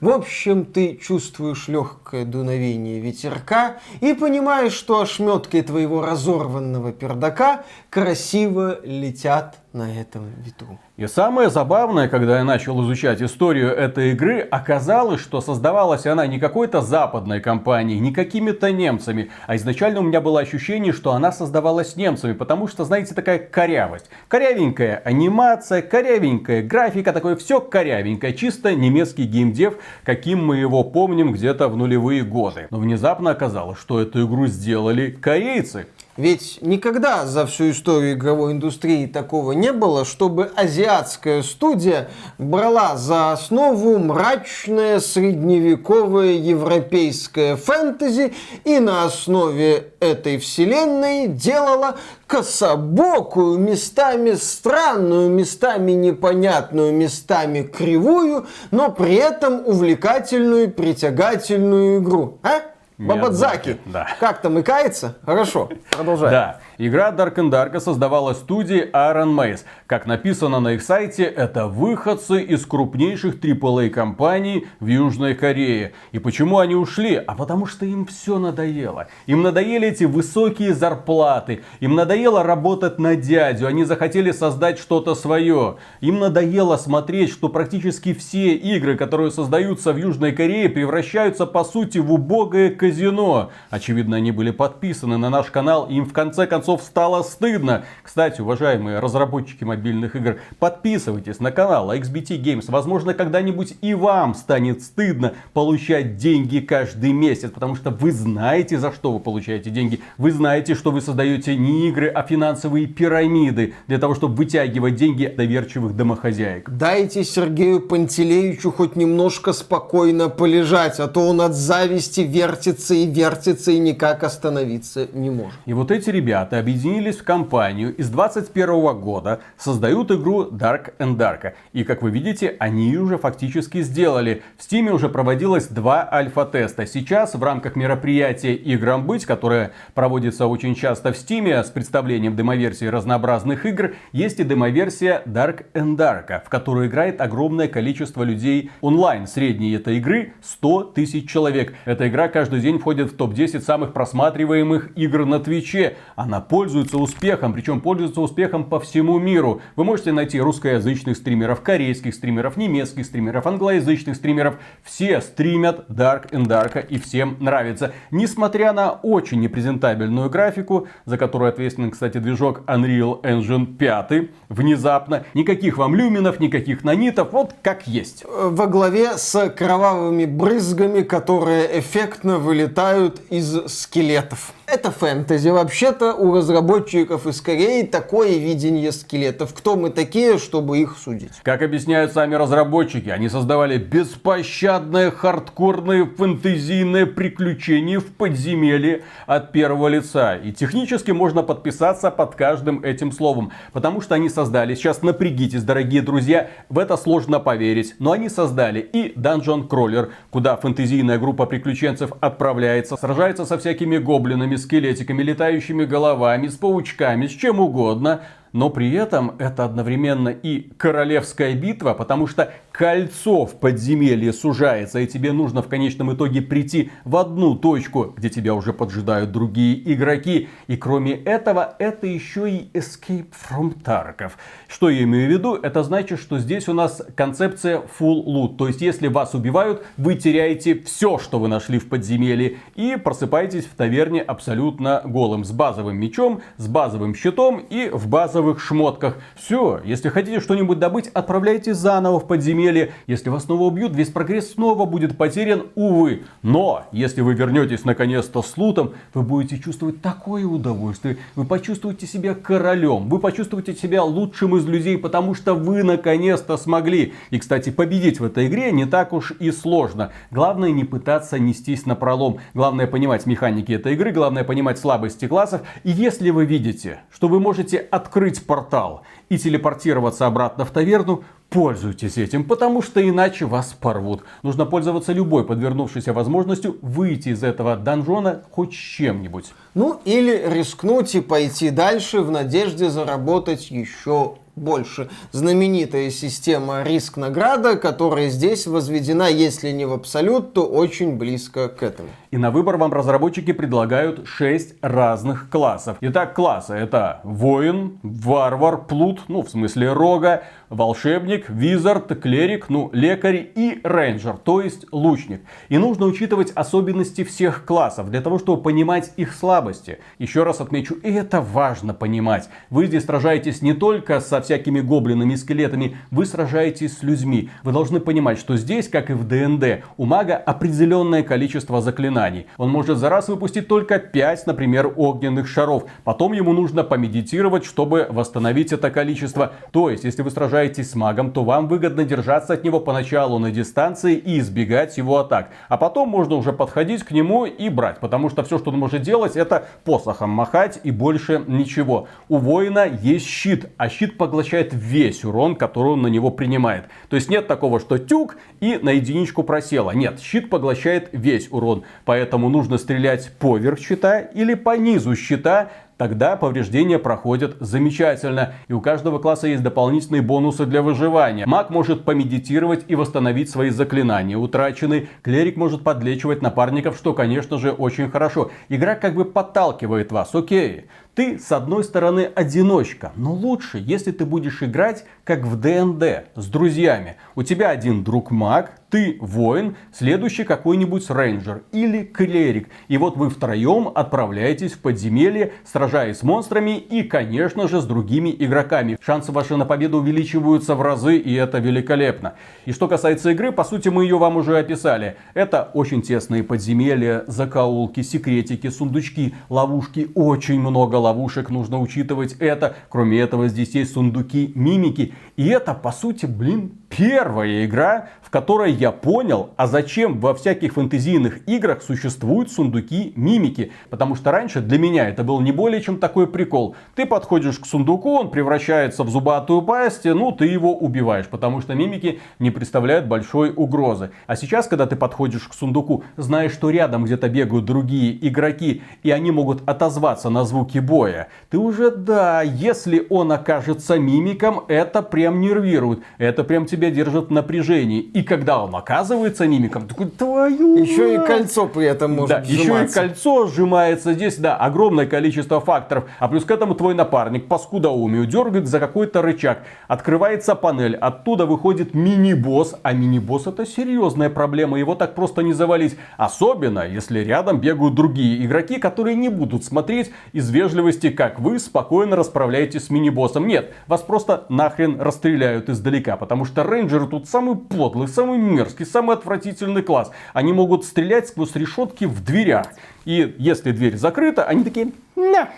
В 0.00 0.10
общем, 0.10 0.66
ты 0.66 0.96
чувствуешь 1.02 1.68
легкое 1.68 2.24
дуновение 2.24 3.00
ветерка 3.00 3.76
и 4.00 4.12
понимаешь, 4.12 4.72
что 4.72 5.00
ошметки 5.00 5.62
твоего 5.62 6.02
разорванного 6.02 6.92
пердака 6.92 7.64
красиво 7.88 8.78
летят 8.84 9.56
на 9.76 10.00
этом 10.00 10.30
ветру. 10.42 10.78
И 10.96 11.06
самое 11.06 11.50
забавное, 11.50 12.08
когда 12.08 12.38
я 12.38 12.44
начал 12.44 12.82
изучать 12.82 13.20
историю 13.20 13.70
этой 13.70 14.12
игры, 14.12 14.40
оказалось, 14.40 15.20
что 15.20 15.40
создавалась 15.40 16.06
она 16.06 16.26
не 16.26 16.40
какой-то 16.40 16.80
западной 16.80 17.40
компанией, 17.40 18.00
не 18.00 18.12
какими-то 18.12 18.72
немцами, 18.72 19.30
а 19.46 19.54
изначально 19.56 20.00
у 20.00 20.02
меня 20.02 20.20
было 20.22 20.40
ощущение, 20.40 20.92
что 20.92 21.12
она 21.12 21.30
создавалась 21.30 21.94
немцами, 21.96 22.32
потому 22.32 22.66
что, 22.66 22.84
знаете, 22.84 23.14
такая 23.14 23.38
корявость. 23.38 24.06
Корявенькая 24.28 25.02
анимация, 25.04 25.82
корявенькая 25.82 26.62
графика, 26.62 27.12
такое 27.12 27.36
все 27.36 27.60
корявенькое, 27.60 28.32
чисто 28.32 28.74
немецкий 28.74 29.24
геймдев, 29.24 29.74
каким 30.04 30.44
мы 30.44 30.56
его 30.56 30.82
помним 30.82 31.32
где-то 31.32 31.68
в 31.68 31.76
нулевые 31.76 32.22
годы. 32.22 32.66
Но 32.70 32.78
внезапно 32.78 33.30
оказалось, 33.30 33.78
что 33.78 34.00
эту 34.00 34.26
игру 34.26 34.46
сделали 34.46 35.10
корейцы. 35.10 35.86
Ведь 36.16 36.58
никогда 36.62 37.26
за 37.26 37.46
всю 37.46 37.70
историю 37.70 38.14
игровой 38.14 38.52
индустрии 38.52 39.06
такого 39.06 39.52
не 39.52 39.72
было, 39.72 40.06
чтобы 40.06 40.50
азиатская 40.56 41.42
студия 41.42 42.08
брала 42.38 42.96
за 42.96 43.32
основу 43.32 43.98
мрачное 43.98 45.00
средневековое 45.00 46.32
европейское 46.32 47.56
фэнтези 47.56 48.32
и 48.64 48.78
на 48.78 49.04
основе 49.04 49.92
этой 50.00 50.38
вселенной 50.38 51.26
делала 51.28 51.96
кособокую, 52.26 53.58
местами 53.58 54.32
странную, 54.32 55.28
местами 55.28 55.92
непонятную, 55.92 56.94
местами 56.94 57.62
кривую, 57.62 58.46
но 58.70 58.90
при 58.90 59.16
этом 59.16 59.66
увлекательную, 59.66 60.70
притягательную 60.70 62.00
игру. 62.00 62.38
А? 62.42 62.75
Бабадзаки. 62.98 63.78
Да. 63.84 64.06
Как 64.20 64.40
там, 64.40 64.60
икается? 64.60 65.16
Хорошо, 65.24 65.70
продолжай. 65.90 66.30
Да. 66.30 66.60
Игра 66.78 67.10
Dark 67.10 67.36
and 67.36 67.50
Dark 67.50 67.80
создавалась 67.80 68.36
студией 68.36 68.90
Iron 68.92 69.34
Maze. 69.34 69.60
Как 69.86 70.06
написано 70.06 70.60
на 70.60 70.74
их 70.74 70.82
сайте, 70.82 71.24
это 71.24 71.68
выходцы 71.68 72.42
из 72.42 72.66
крупнейших 72.66 73.36
AAA 73.36 73.88
компаний 73.88 74.66
в 74.78 74.86
Южной 74.86 75.34
Корее. 75.34 75.94
И 76.12 76.18
почему 76.18 76.58
они 76.58 76.74
ушли? 76.74 77.14
А 77.14 77.34
потому 77.34 77.64
что 77.64 77.86
им 77.86 78.04
все 78.04 78.38
надоело. 78.38 79.08
Им 79.24 79.40
надоели 79.40 79.88
эти 79.88 80.04
высокие 80.04 80.74
зарплаты. 80.74 81.62
Им 81.80 81.94
надоело 81.94 82.42
работать 82.42 82.98
на 82.98 83.16
дядю. 83.16 83.68
Они 83.68 83.84
захотели 83.84 84.30
создать 84.30 84.78
что-то 84.78 85.14
свое. 85.14 85.76
Им 86.02 86.18
надоело 86.18 86.76
смотреть, 86.76 87.30
что 87.30 87.48
практически 87.48 88.12
все 88.12 88.52
игры, 88.54 88.98
которые 88.98 89.30
создаются 89.30 89.94
в 89.94 89.96
Южной 89.96 90.32
Корее, 90.32 90.68
превращаются 90.68 91.46
по 91.46 91.64
сути 91.64 91.98
в 91.98 92.12
убогое 92.12 92.68
казино. 92.68 93.50
Очевидно, 93.70 94.18
они 94.18 94.30
были 94.30 94.50
подписаны 94.50 95.16
на 95.16 95.30
наш 95.30 95.46
канал. 95.46 95.86
И 95.88 95.94
им 95.94 96.04
в 96.04 96.12
конце 96.12 96.46
концов 96.46 96.65
концов 96.66 96.82
стало 96.82 97.22
стыдно. 97.22 97.84
Кстати, 98.02 98.40
уважаемые 98.40 98.98
разработчики 98.98 99.62
мобильных 99.62 100.16
игр, 100.16 100.38
подписывайтесь 100.58 101.38
на 101.38 101.52
канал 101.52 101.92
XBT 101.92 102.42
Games. 102.42 102.64
Возможно, 102.68 103.14
когда-нибудь 103.14 103.74
и 103.82 103.94
вам 103.94 104.34
станет 104.34 104.82
стыдно 104.82 105.34
получать 105.52 106.16
деньги 106.16 106.58
каждый 106.58 107.12
месяц, 107.12 107.50
потому 107.50 107.76
что 107.76 107.90
вы 107.90 108.10
знаете, 108.10 108.78
за 108.78 108.90
что 108.90 109.12
вы 109.12 109.20
получаете 109.20 109.70
деньги. 109.70 110.00
Вы 110.18 110.32
знаете, 110.32 110.74
что 110.74 110.90
вы 110.90 111.00
создаете 111.00 111.56
не 111.56 111.88
игры, 111.88 112.08
а 112.08 112.22
финансовые 112.22 112.86
пирамиды 112.86 113.74
для 113.86 113.98
того, 113.98 114.16
чтобы 114.16 114.34
вытягивать 114.34 114.96
деньги 114.96 115.26
доверчивых 115.26 115.94
домохозяек. 115.96 116.68
Дайте 116.68 117.22
Сергею 117.22 117.80
Пантелеевичу 117.80 118.72
хоть 118.72 118.96
немножко 118.96 119.52
спокойно 119.52 120.28
полежать, 120.28 120.98
а 120.98 121.06
то 121.06 121.20
он 121.20 121.40
от 121.42 121.54
зависти 121.54 122.22
вертится 122.22 122.94
и 122.94 123.06
вертится 123.06 123.70
и 123.70 123.78
никак 123.78 124.24
остановиться 124.24 125.06
не 125.12 125.30
может. 125.30 125.60
И 125.66 125.72
вот 125.72 125.92
эти 125.92 126.10
ребята 126.10 126.55
объединились 126.58 127.16
в 127.16 127.24
компанию 127.24 127.94
и 127.94 128.02
с 128.02 128.08
21 128.08 129.00
года 129.00 129.40
создают 129.56 130.10
игру 130.10 130.44
Dark 130.50 130.94
and 130.98 131.16
Dark. 131.16 131.54
И 131.72 131.84
как 131.84 132.02
вы 132.02 132.10
видите, 132.10 132.56
они 132.58 132.86
ее 132.86 133.00
уже 133.00 133.18
фактически 133.18 133.82
сделали. 133.82 134.42
В 134.56 134.62
Steam 134.62 134.90
уже 134.90 135.08
проводилось 135.08 135.68
два 135.68 136.08
альфа-теста. 136.10 136.86
Сейчас 136.86 137.34
в 137.34 137.42
рамках 137.42 137.76
мероприятия 137.76 138.54
Играм 138.54 139.06
быть, 139.06 139.24
которое 139.24 139.72
проводится 139.94 140.46
очень 140.46 140.74
часто 140.74 141.12
в 141.12 141.16
Steam 141.16 141.62
с 141.62 141.70
представлением 141.70 142.36
демоверсии 142.36 142.86
разнообразных 142.86 143.66
игр, 143.66 143.94
есть 144.12 144.40
и 144.40 144.44
демоверсия 144.44 145.22
Dark 145.26 145.66
and 145.74 145.96
Dark, 145.96 146.44
в 146.44 146.48
которую 146.48 146.88
играет 146.88 147.20
огромное 147.20 147.68
количество 147.68 148.22
людей 148.22 148.70
онлайн. 148.80 149.26
Средней 149.26 149.74
этой 149.74 149.98
игры 149.98 150.32
100 150.42 150.82
тысяч 150.94 151.30
человек. 151.30 151.74
Эта 151.84 152.08
игра 152.08 152.28
каждый 152.28 152.60
день 152.60 152.78
входит 152.78 153.12
в 153.12 153.16
топ-10 153.16 153.60
самых 153.60 153.92
просматриваемых 153.92 154.90
игр 154.96 155.26
на 155.26 155.40
Твиче. 155.40 155.96
Она 156.14 156.40
пользуется 156.48 156.98
успехом, 156.98 157.52
причем 157.52 157.80
пользуется 157.80 158.20
успехом 158.20 158.64
по 158.64 158.80
всему 158.80 159.18
миру. 159.18 159.60
Вы 159.76 159.84
можете 159.84 160.12
найти 160.12 160.40
русскоязычных 160.40 161.16
стримеров, 161.16 161.60
корейских 161.62 162.14
стримеров, 162.14 162.56
немецких 162.56 163.06
стримеров, 163.06 163.46
англоязычных 163.46 164.16
стримеров. 164.16 164.56
Все 164.82 165.20
стримят 165.20 165.88
Dark 165.88 166.30
and 166.30 166.46
Dark 166.46 166.86
и 166.86 166.98
всем 166.98 167.36
нравится. 167.40 167.92
Несмотря 168.10 168.72
на 168.72 168.92
очень 168.92 169.40
непрезентабельную 169.40 170.30
графику, 170.30 170.88
за 171.04 171.18
которую 171.18 171.48
ответственен, 171.48 171.90
кстати, 171.90 172.18
движок 172.18 172.62
Unreal 172.66 173.22
Engine 173.22 173.66
5, 173.66 174.30
внезапно, 174.48 175.24
никаких 175.34 175.78
вам 175.78 175.94
люминов, 175.94 176.40
никаких 176.40 176.84
нанитов, 176.84 177.32
вот 177.32 177.54
как 177.62 177.86
есть. 177.86 178.24
Во 178.28 178.66
главе 178.66 179.16
с 179.16 179.48
кровавыми 179.50 180.24
брызгами, 180.24 181.02
которые 181.02 181.78
эффектно 181.80 182.38
вылетают 182.38 183.20
из 183.30 183.66
скелетов. 183.68 184.52
Это 184.66 184.90
фэнтези. 184.90 185.48
Вообще-то 185.48 186.14
у 186.14 186.30
разработчиков 186.36 187.26
из 187.26 187.40
Кореи 187.40 187.82
такое 187.82 188.36
видение 188.38 188.92
скелетов. 188.92 189.54
Кто 189.54 189.76
мы 189.76 189.90
такие, 189.90 190.38
чтобы 190.38 190.78
их 190.78 190.96
судить? 190.98 191.32
Как 191.42 191.62
объясняют 191.62 192.12
сами 192.12 192.34
разработчики, 192.34 193.08
они 193.08 193.28
создавали 193.28 193.78
беспощадное, 193.78 195.10
хардкорное, 195.10 196.04
фэнтезийное 196.04 197.06
приключение 197.06 198.00
в 198.00 198.06
подземелье 198.12 199.02
от 199.26 199.52
первого 199.52 199.88
лица. 199.88 200.36
И 200.36 200.52
технически 200.52 201.10
можно 201.10 201.42
подписаться 201.42 202.10
под 202.10 202.34
каждым 202.34 202.84
этим 202.84 203.12
словом. 203.12 203.52
Потому 203.72 204.00
что 204.00 204.14
они 204.14 204.28
создали, 204.28 204.74
сейчас 204.74 205.02
напрягитесь, 205.02 205.62
дорогие 205.62 206.02
друзья, 206.02 206.50
в 206.68 206.78
это 206.78 206.96
сложно 206.96 207.40
поверить, 207.40 207.94
но 207.98 208.12
они 208.12 208.28
создали 208.28 208.80
и 208.80 209.12
Dungeon 209.18 209.68
Crawler, 209.68 210.10
куда 210.30 210.56
фэнтезийная 210.56 211.18
группа 211.18 211.46
приключенцев 211.46 212.12
отправляется, 212.20 212.96
сражается 212.96 213.46
со 213.46 213.58
всякими 213.58 213.96
гоблинами, 213.96 214.56
скелетиками, 214.56 215.22
летающими 215.22 215.84
головами, 215.84 216.25
с 216.48 216.56
паучками, 216.56 217.26
с 217.26 217.32
чем 217.32 217.60
угодно. 217.60 218.22
Но 218.56 218.70
при 218.70 218.90
этом 218.90 219.36
это 219.38 219.66
одновременно 219.66 220.30
и 220.30 220.70
королевская 220.78 221.52
битва, 221.52 221.92
потому 221.92 222.26
что 222.26 222.54
кольцо 222.72 223.44
в 223.44 223.60
подземелье 223.60 224.32
сужается, 224.32 224.98
и 224.98 225.06
тебе 225.06 225.32
нужно 225.32 225.60
в 225.60 225.68
конечном 225.68 226.14
итоге 226.14 226.40
прийти 226.40 226.90
в 227.04 227.16
одну 227.18 227.54
точку, 227.54 228.14
где 228.16 228.30
тебя 228.30 228.54
уже 228.54 228.72
поджидают 228.72 229.30
другие 229.30 229.92
игроки. 229.92 230.48
И 230.68 230.78
кроме 230.78 231.12
этого, 231.12 231.76
это 231.78 232.06
еще 232.06 232.50
и 232.50 232.70
Escape 232.72 233.26
from 233.30 233.74
Tarkov. 233.82 234.32
Что 234.68 234.88
я 234.88 235.02
имею 235.02 235.28
в 235.28 235.32
виду? 235.32 235.54
Это 235.54 235.82
значит, 235.82 236.18
что 236.18 236.38
здесь 236.38 236.66
у 236.66 236.72
нас 236.72 237.02
концепция 237.14 237.82
full 238.00 238.24
loot. 238.24 238.56
То 238.56 238.68
есть, 238.68 238.80
если 238.80 239.08
вас 239.08 239.34
убивают, 239.34 239.84
вы 239.98 240.14
теряете 240.14 240.80
все, 240.80 241.18
что 241.18 241.38
вы 241.38 241.48
нашли 241.48 241.78
в 241.78 241.90
подземелье, 241.90 242.56
и 242.74 242.96
просыпаетесь 242.96 243.66
в 243.66 243.74
таверне 243.74 244.22
абсолютно 244.22 245.02
голым, 245.04 245.44
с 245.44 245.52
базовым 245.52 245.98
мечом, 245.98 246.40
с 246.56 246.66
базовым 246.68 247.14
щитом 247.14 247.58
и 247.58 247.90
в 247.90 248.08
базовых 248.46 248.60
шмотках. 248.60 249.16
Все, 249.34 249.80
если 249.84 250.08
хотите 250.08 250.40
что-нибудь 250.40 250.78
добыть, 250.78 251.08
отправляйтесь 251.08 251.76
заново 251.76 252.20
в 252.20 252.26
подземелье. 252.26 252.92
Если 253.06 253.28
вас 253.28 253.44
снова 253.44 253.64
убьют, 253.64 253.94
весь 253.94 254.08
прогресс 254.08 254.52
снова 254.52 254.86
будет 254.86 255.16
потерян, 255.16 255.64
увы. 255.74 256.22
Но, 256.42 256.84
если 256.92 257.22
вы 257.22 257.34
вернетесь 257.34 257.84
наконец-то 257.84 258.42
с 258.42 258.56
лутом, 258.56 258.92
вы 259.14 259.22
будете 259.22 259.58
чувствовать 259.58 260.00
такое 260.00 260.46
удовольствие. 260.46 261.18
Вы 261.34 261.44
почувствуете 261.44 262.06
себя 262.06 262.34
королем. 262.34 263.08
Вы 263.08 263.18
почувствуете 263.18 263.74
себя 263.74 264.02
лучшим 264.02 264.56
из 264.56 264.66
людей, 264.66 264.98
потому 264.98 265.34
что 265.34 265.54
вы 265.54 265.82
наконец-то 265.82 266.56
смогли. 266.56 267.14
И, 267.30 267.38
кстати, 267.38 267.70
победить 267.70 268.20
в 268.20 268.24
этой 268.24 268.46
игре 268.46 268.72
не 268.72 268.86
так 268.86 269.12
уж 269.12 269.32
и 269.40 269.50
сложно. 269.50 270.12
Главное 270.30 270.70
не 270.70 270.84
пытаться 270.84 271.38
нестись 271.38 271.86
на 271.86 271.96
пролом. 271.96 272.38
Главное 272.54 272.86
понимать 272.86 273.26
механики 273.26 273.72
этой 273.72 273.94
игры. 273.94 274.12
Главное 274.12 274.44
понимать 274.44 274.78
слабости 274.78 275.26
классов. 275.26 275.62
И 275.84 275.90
если 275.90 276.30
вы 276.30 276.44
видите, 276.44 277.00
что 277.10 277.28
вы 277.28 277.40
можете 277.40 277.78
открыть 277.78 278.35
портал 278.38 279.02
и 279.28 279.38
телепортироваться 279.38 280.26
обратно 280.26 280.64
в 280.64 280.70
таверну, 280.70 281.24
Пользуйтесь 281.48 282.18
этим, 282.18 282.42
потому 282.42 282.82
что 282.82 283.08
иначе 283.08 283.46
вас 283.46 283.72
порвут. 283.72 284.24
Нужно 284.42 284.66
пользоваться 284.66 285.12
любой 285.12 285.44
подвернувшейся 285.44 286.12
возможностью 286.12 286.76
выйти 286.82 287.28
из 287.30 287.44
этого 287.44 287.76
донжона 287.76 288.42
хоть 288.50 288.72
чем-нибудь. 288.72 289.52
Ну 289.74 290.00
или 290.04 290.42
рискнуть 290.48 291.14
и 291.14 291.20
пойти 291.20 291.70
дальше 291.70 292.20
в 292.20 292.32
надежде 292.32 292.90
заработать 292.90 293.70
еще 293.70 294.38
больше. 294.56 295.08
Знаменитая 295.32 296.10
система 296.10 296.82
риск-награда, 296.82 297.76
которая 297.76 298.30
здесь 298.30 298.66
возведена, 298.66 299.28
если 299.28 299.70
не 299.70 299.84
в 299.84 299.92
абсолют, 299.92 300.54
то 300.54 300.66
очень 300.66 301.16
близко 301.16 301.68
к 301.68 301.82
этому. 301.82 302.08
И 302.30 302.38
на 302.38 302.50
выбор 302.50 302.78
вам 302.78 302.92
разработчики 302.92 303.52
предлагают 303.52 304.26
6 304.26 304.76
разных 304.80 305.50
классов. 305.50 305.98
Итак, 306.00 306.34
классы 306.34 306.74
это 306.74 307.20
воин, 307.22 307.98
варвар, 308.02 308.86
плут, 308.86 309.22
ну 309.28 309.42
в 309.42 309.50
смысле 309.50 309.92
рога, 309.92 310.42
волшебник, 310.70 311.48
визард, 311.48 312.20
клерик, 312.20 312.68
ну 312.68 312.90
лекарь 312.92 313.50
и 313.54 313.80
рейнджер, 313.82 314.36
то 314.38 314.60
есть 314.60 314.86
лучник. 314.92 315.42
И 315.68 315.78
нужно 315.78 316.06
учитывать 316.06 316.52
особенности 316.54 317.24
всех 317.24 317.64
классов 317.64 318.10
для 318.10 318.20
того, 318.20 318.38
чтобы 318.38 318.62
понимать 318.62 319.12
их 319.16 319.34
слабости. 319.34 319.98
Еще 320.18 320.42
раз 320.42 320.60
отмечу, 320.60 320.94
и 320.94 321.12
это 321.12 321.40
важно 321.40 321.94
понимать. 321.94 322.48
Вы 322.70 322.86
здесь 322.86 323.04
сражаетесь 323.04 323.62
не 323.62 323.74
только 323.74 324.20
со 324.20 324.40
всякими 324.40 324.80
гоблинами 324.80 325.34
и 325.34 325.36
скелетами, 325.36 325.96
вы 326.10 326.26
сражаетесь 326.26 326.98
с 326.98 327.02
людьми. 327.02 327.50
Вы 327.62 327.72
должны 327.72 328.00
понимать, 328.00 328.38
что 328.38 328.56
здесь, 328.56 328.88
как 328.88 329.10
и 329.10 329.12
в 329.12 329.26
ДНД, 329.26 329.84
у 329.96 330.04
мага 330.04 330.36
определенное 330.36 331.22
количество 331.22 331.80
заклинаний. 331.80 332.46
Он 332.56 332.70
может 332.70 332.98
за 332.98 333.08
раз 333.08 333.28
выпустить 333.28 333.68
только 333.68 333.98
5, 333.98 334.46
например, 334.46 334.92
огненных 334.96 335.48
шаров. 335.48 335.84
Потом 336.04 336.32
ему 336.32 336.52
нужно 336.52 336.84
помедитировать, 336.84 337.64
чтобы 337.64 338.06
восстановить 338.10 338.72
это 338.72 338.90
количество. 338.90 339.52
То 339.70 339.90
есть, 339.90 340.04
если 340.04 340.22
вы 340.22 340.30
сражаетесь 340.30 340.55
сражаетесь 340.56 340.90
с 340.90 340.94
магом, 340.94 341.32
то 341.32 341.44
вам 341.44 341.68
выгодно 341.68 342.04
держаться 342.04 342.54
от 342.54 342.64
него 342.64 342.80
поначалу 342.80 343.38
на 343.38 343.50
дистанции 343.50 344.14
и 344.14 344.38
избегать 344.38 344.96
его 344.96 345.18
атак. 345.18 345.50
А 345.68 345.76
потом 345.76 346.08
можно 346.08 346.34
уже 346.36 346.52
подходить 346.52 347.02
к 347.02 347.10
нему 347.10 347.44
и 347.44 347.68
брать, 347.68 348.00
потому 348.00 348.30
что 348.30 348.42
все, 348.42 348.58
что 348.58 348.70
он 348.70 348.78
может 348.78 349.02
делать, 349.02 349.36
это 349.36 349.66
посохом 349.84 350.30
махать 350.30 350.80
и 350.82 350.90
больше 350.90 351.42
ничего. 351.46 352.08
У 352.28 352.38
воина 352.38 352.86
есть 352.86 353.26
щит, 353.26 353.66
а 353.76 353.90
щит 353.90 354.16
поглощает 354.16 354.70
весь 354.72 355.24
урон, 355.24 355.56
который 355.56 355.92
он 355.92 356.02
на 356.02 356.08
него 356.08 356.30
принимает. 356.30 356.84
То 357.10 357.16
есть 357.16 357.28
нет 357.28 357.46
такого, 357.46 357.78
что 357.78 357.98
тюк 357.98 358.38
и 358.60 358.78
на 358.82 358.90
единичку 358.90 359.42
просело. 359.42 359.90
Нет, 359.90 360.20
щит 360.20 360.48
поглощает 360.48 361.10
весь 361.12 361.48
урон, 361.50 361.82
поэтому 362.06 362.48
нужно 362.48 362.78
стрелять 362.78 363.30
поверх 363.38 363.78
щита 363.78 364.20
или 364.20 364.54
по 364.54 364.76
низу 364.76 365.14
щита, 365.16 365.68
тогда 365.96 366.36
повреждения 366.36 366.98
проходят 366.98 367.56
замечательно. 367.60 368.54
И 368.68 368.72
у 368.72 368.80
каждого 368.80 369.18
класса 369.18 369.48
есть 369.48 369.62
дополнительные 369.62 370.22
бонусы 370.22 370.66
для 370.66 370.82
выживания. 370.82 371.46
Маг 371.46 371.70
может 371.70 372.04
помедитировать 372.04 372.84
и 372.88 372.94
восстановить 372.94 373.50
свои 373.50 373.70
заклинания 373.70 374.36
утраченные. 374.36 375.08
Клерик 375.22 375.56
может 375.56 375.82
подлечивать 375.82 376.42
напарников, 376.42 376.96
что, 376.96 377.14
конечно 377.14 377.58
же, 377.58 377.72
очень 377.72 378.10
хорошо. 378.10 378.50
Игра 378.68 378.94
как 378.94 379.14
бы 379.14 379.24
подталкивает 379.24 380.12
вас. 380.12 380.34
Окей, 380.34 380.86
ты, 381.16 381.38
с 381.38 381.50
одной 381.50 381.82
стороны, 381.82 382.30
одиночка, 382.34 383.12
но 383.16 383.32
лучше, 383.32 383.78
если 383.78 384.12
ты 384.12 384.26
будешь 384.26 384.62
играть 384.62 385.06
как 385.24 385.44
в 385.44 385.58
ДНД 385.58 386.28
с 386.36 386.46
друзьями. 386.46 387.16
У 387.34 387.42
тебя 387.42 387.70
один 387.70 388.04
друг 388.04 388.30
маг, 388.30 388.72
ты 388.90 389.16
воин, 389.20 389.76
следующий 389.92 390.44
какой-нибудь 390.44 391.10
рейнджер 391.10 391.62
или 391.72 392.04
клерик. 392.04 392.68
И 392.88 392.98
вот 392.98 393.16
вы 393.16 393.30
втроем 393.30 393.90
отправляетесь 393.94 394.72
в 394.72 394.78
подземелье, 394.78 395.54
сражаясь 395.64 396.18
с 396.18 396.22
монстрами 396.22 396.78
и, 396.78 397.02
конечно 397.02 397.66
же, 397.66 397.80
с 397.80 397.84
другими 397.84 398.34
игроками. 398.38 398.98
Шансы 399.04 399.32
ваши 399.32 399.56
на 399.56 399.64
победу 399.64 399.98
увеличиваются 399.98 400.74
в 400.74 400.82
разы, 400.82 401.16
и 401.16 401.34
это 401.34 401.58
великолепно. 401.58 402.34
И 402.64 402.72
что 402.72 402.88
касается 402.88 403.30
игры, 403.30 403.52
по 403.52 403.64
сути, 403.64 403.88
мы 403.88 404.04
ее 404.04 404.18
вам 404.18 404.36
уже 404.36 404.58
описали. 404.58 405.16
Это 405.34 405.70
очень 405.74 406.02
тесные 406.02 406.44
подземелья, 406.44 407.24
закоулки, 407.26 408.02
секретики, 408.02 408.68
сундучки, 408.68 409.34
ловушки, 409.48 410.10
очень 410.14 410.60
много 410.60 410.96
ловушек, 411.06 411.50
нужно 411.50 411.80
учитывать 411.80 412.34
это. 412.38 412.76
Кроме 412.88 413.18
этого, 413.20 413.48
здесь 413.48 413.74
есть 413.74 413.94
сундуки, 413.94 414.52
мимики. 414.54 415.14
И 415.36 415.48
это, 415.48 415.74
по 415.74 415.92
сути, 415.92 416.26
блин, 416.26 416.72
первая 416.96 417.66
игра, 417.66 418.08
в 418.22 418.30
которой 418.30 418.72
я 418.72 418.90
понял, 418.90 419.50
а 419.56 419.66
зачем 419.66 420.18
во 420.18 420.34
всяких 420.34 420.74
фэнтезийных 420.74 421.46
играх 421.46 421.82
существуют 421.82 422.50
сундуки 422.50 423.12
мимики. 423.16 423.70
Потому 423.90 424.14
что 424.14 424.32
раньше 424.32 424.60
для 424.60 424.78
меня 424.78 425.08
это 425.08 425.22
был 425.22 425.40
не 425.40 425.52
более 425.52 425.80
чем 425.82 425.98
такой 425.98 426.26
прикол. 426.26 426.74
Ты 426.94 427.06
подходишь 427.06 427.58
к 427.58 427.66
сундуку, 427.66 428.16
он 428.16 428.30
превращается 428.30 429.04
в 429.04 429.10
зубатую 429.10 429.62
пасть, 429.62 430.04
ну 430.04 430.32
ты 430.32 430.46
его 430.46 430.74
убиваешь, 430.74 431.26
потому 431.26 431.60
что 431.60 431.74
мимики 431.74 432.20
не 432.38 432.50
представляют 432.50 433.06
большой 433.06 433.52
угрозы. 433.54 434.10
А 434.26 434.36
сейчас, 434.36 434.66
когда 434.66 434.86
ты 434.86 434.96
подходишь 434.96 435.46
к 435.48 435.54
сундуку, 435.54 436.04
знаешь, 436.16 436.52
что 436.52 436.70
рядом 436.70 437.04
где-то 437.04 437.28
бегают 437.28 437.64
другие 437.64 438.16
игроки, 438.26 438.82
и 439.02 439.10
они 439.10 439.30
могут 439.30 439.68
отозваться 439.68 440.30
на 440.30 440.44
звуки 440.44 440.78
боя, 440.78 441.28
ты 441.50 441.58
уже, 441.58 441.90
да, 441.90 442.42
если 442.42 443.06
он 443.10 443.32
окажется 443.32 443.98
мимиком, 443.98 444.64
это 444.68 445.02
прям 445.02 445.40
нервирует, 445.40 446.00
это 446.18 446.42
прям 446.42 446.66
тебя 446.86 447.04
держит 447.04 447.28
в 447.28 447.32
напряжении. 447.32 448.00
И 448.00 448.22
когда 448.22 448.62
он 448.62 448.74
оказывается 448.74 449.46
мимиком, 449.46 449.86
такой, 449.88 450.06
твою 450.06 450.76
Еще 450.76 451.14
и 451.14 451.18
кольцо 451.18 451.66
при 451.66 451.86
этом 451.86 452.12
может 452.12 452.28
да, 452.28 452.38
еще 452.40 452.84
и 452.84 452.88
кольцо 452.88 453.46
сжимается 453.46 454.12
здесь, 454.14 454.36
да, 454.36 454.56
огромное 454.56 455.06
количество 455.06 455.60
факторов. 455.60 456.04
А 456.18 456.28
плюс 456.28 456.44
к 456.44 456.50
этому 456.50 456.74
твой 456.74 456.94
напарник 456.94 457.46
по 457.46 457.58
скудоумию 457.58 458.26
дергает 458.26 458.66
за 458.66 458.80
какой-то 458.80 459.22
рычаг. 459.22 459.62
Открывается 459.88 460.54
панель, 460.54 460.96
оттуда 460.96 461.46
выходит 461.46 461.94
мини-босс. 461.94 462.76
А 462.82 462.92
мини-босс 462.92 463.46
это 463.46 463.66
серьезная 463.66 464.30
проблема, 464.30 464.78
его 464.78 464.94
так 464.94 465.14
просто 465.14 465.42
не 465.42 465.52
завалить. 465.52 465.96
Особенно, 466.16 466.86
если 466.86 467.20
рядом 467.20 467.60
бегают 467.60 467.94
другие 467.94 468.44
игроки, 468.44 468.78
которые 468.78 469.16
не 469.16 469.28
будут 469.28 469.64
смотреть 469.64 470.10
из 470.32 470.50
вежливости, 470.50 471.10
как 471.10 471.40
вы 471.40 471.58
спокойно 471.58 472.16
расправляетесь 472.16 472.86
с 472.86 472.90
мини-боссом. 472.90 473.46
Нет, 473.46 473.72
вас 473.86 474.02
просто 474.02 474.44
нахрен 474.48 475.00
расстреляют 475.00 475.68
издалека, 475.68 476.16
потому 476.16 476.44
что 476.44 476.62
рейнджеры 476.76 477.06
тут 477.06 477.28
самый 477.28 477.56
подлый, 477.56 478.08
самый 478.08 478.38
мерзкий, 478.38 478.86
самый 478.86 479.16
отвратительный 479.16 479.82
класс. 479.82 480.10
Они 480.32 480.52
могут 480.52 480.84
стрелять 480.84 481.28
сквозь 481.28 481.54
решетки 481.54 482.04
в 482.04 482.22
дверях. 482.22 482.66
И 483.04 483.34
если 483.38 483.72
дверь 483.72 483.96
закрыта, 483.96 484.44
они 484.44 484.64
такие 484.64 484.92
на, 485.14 485.50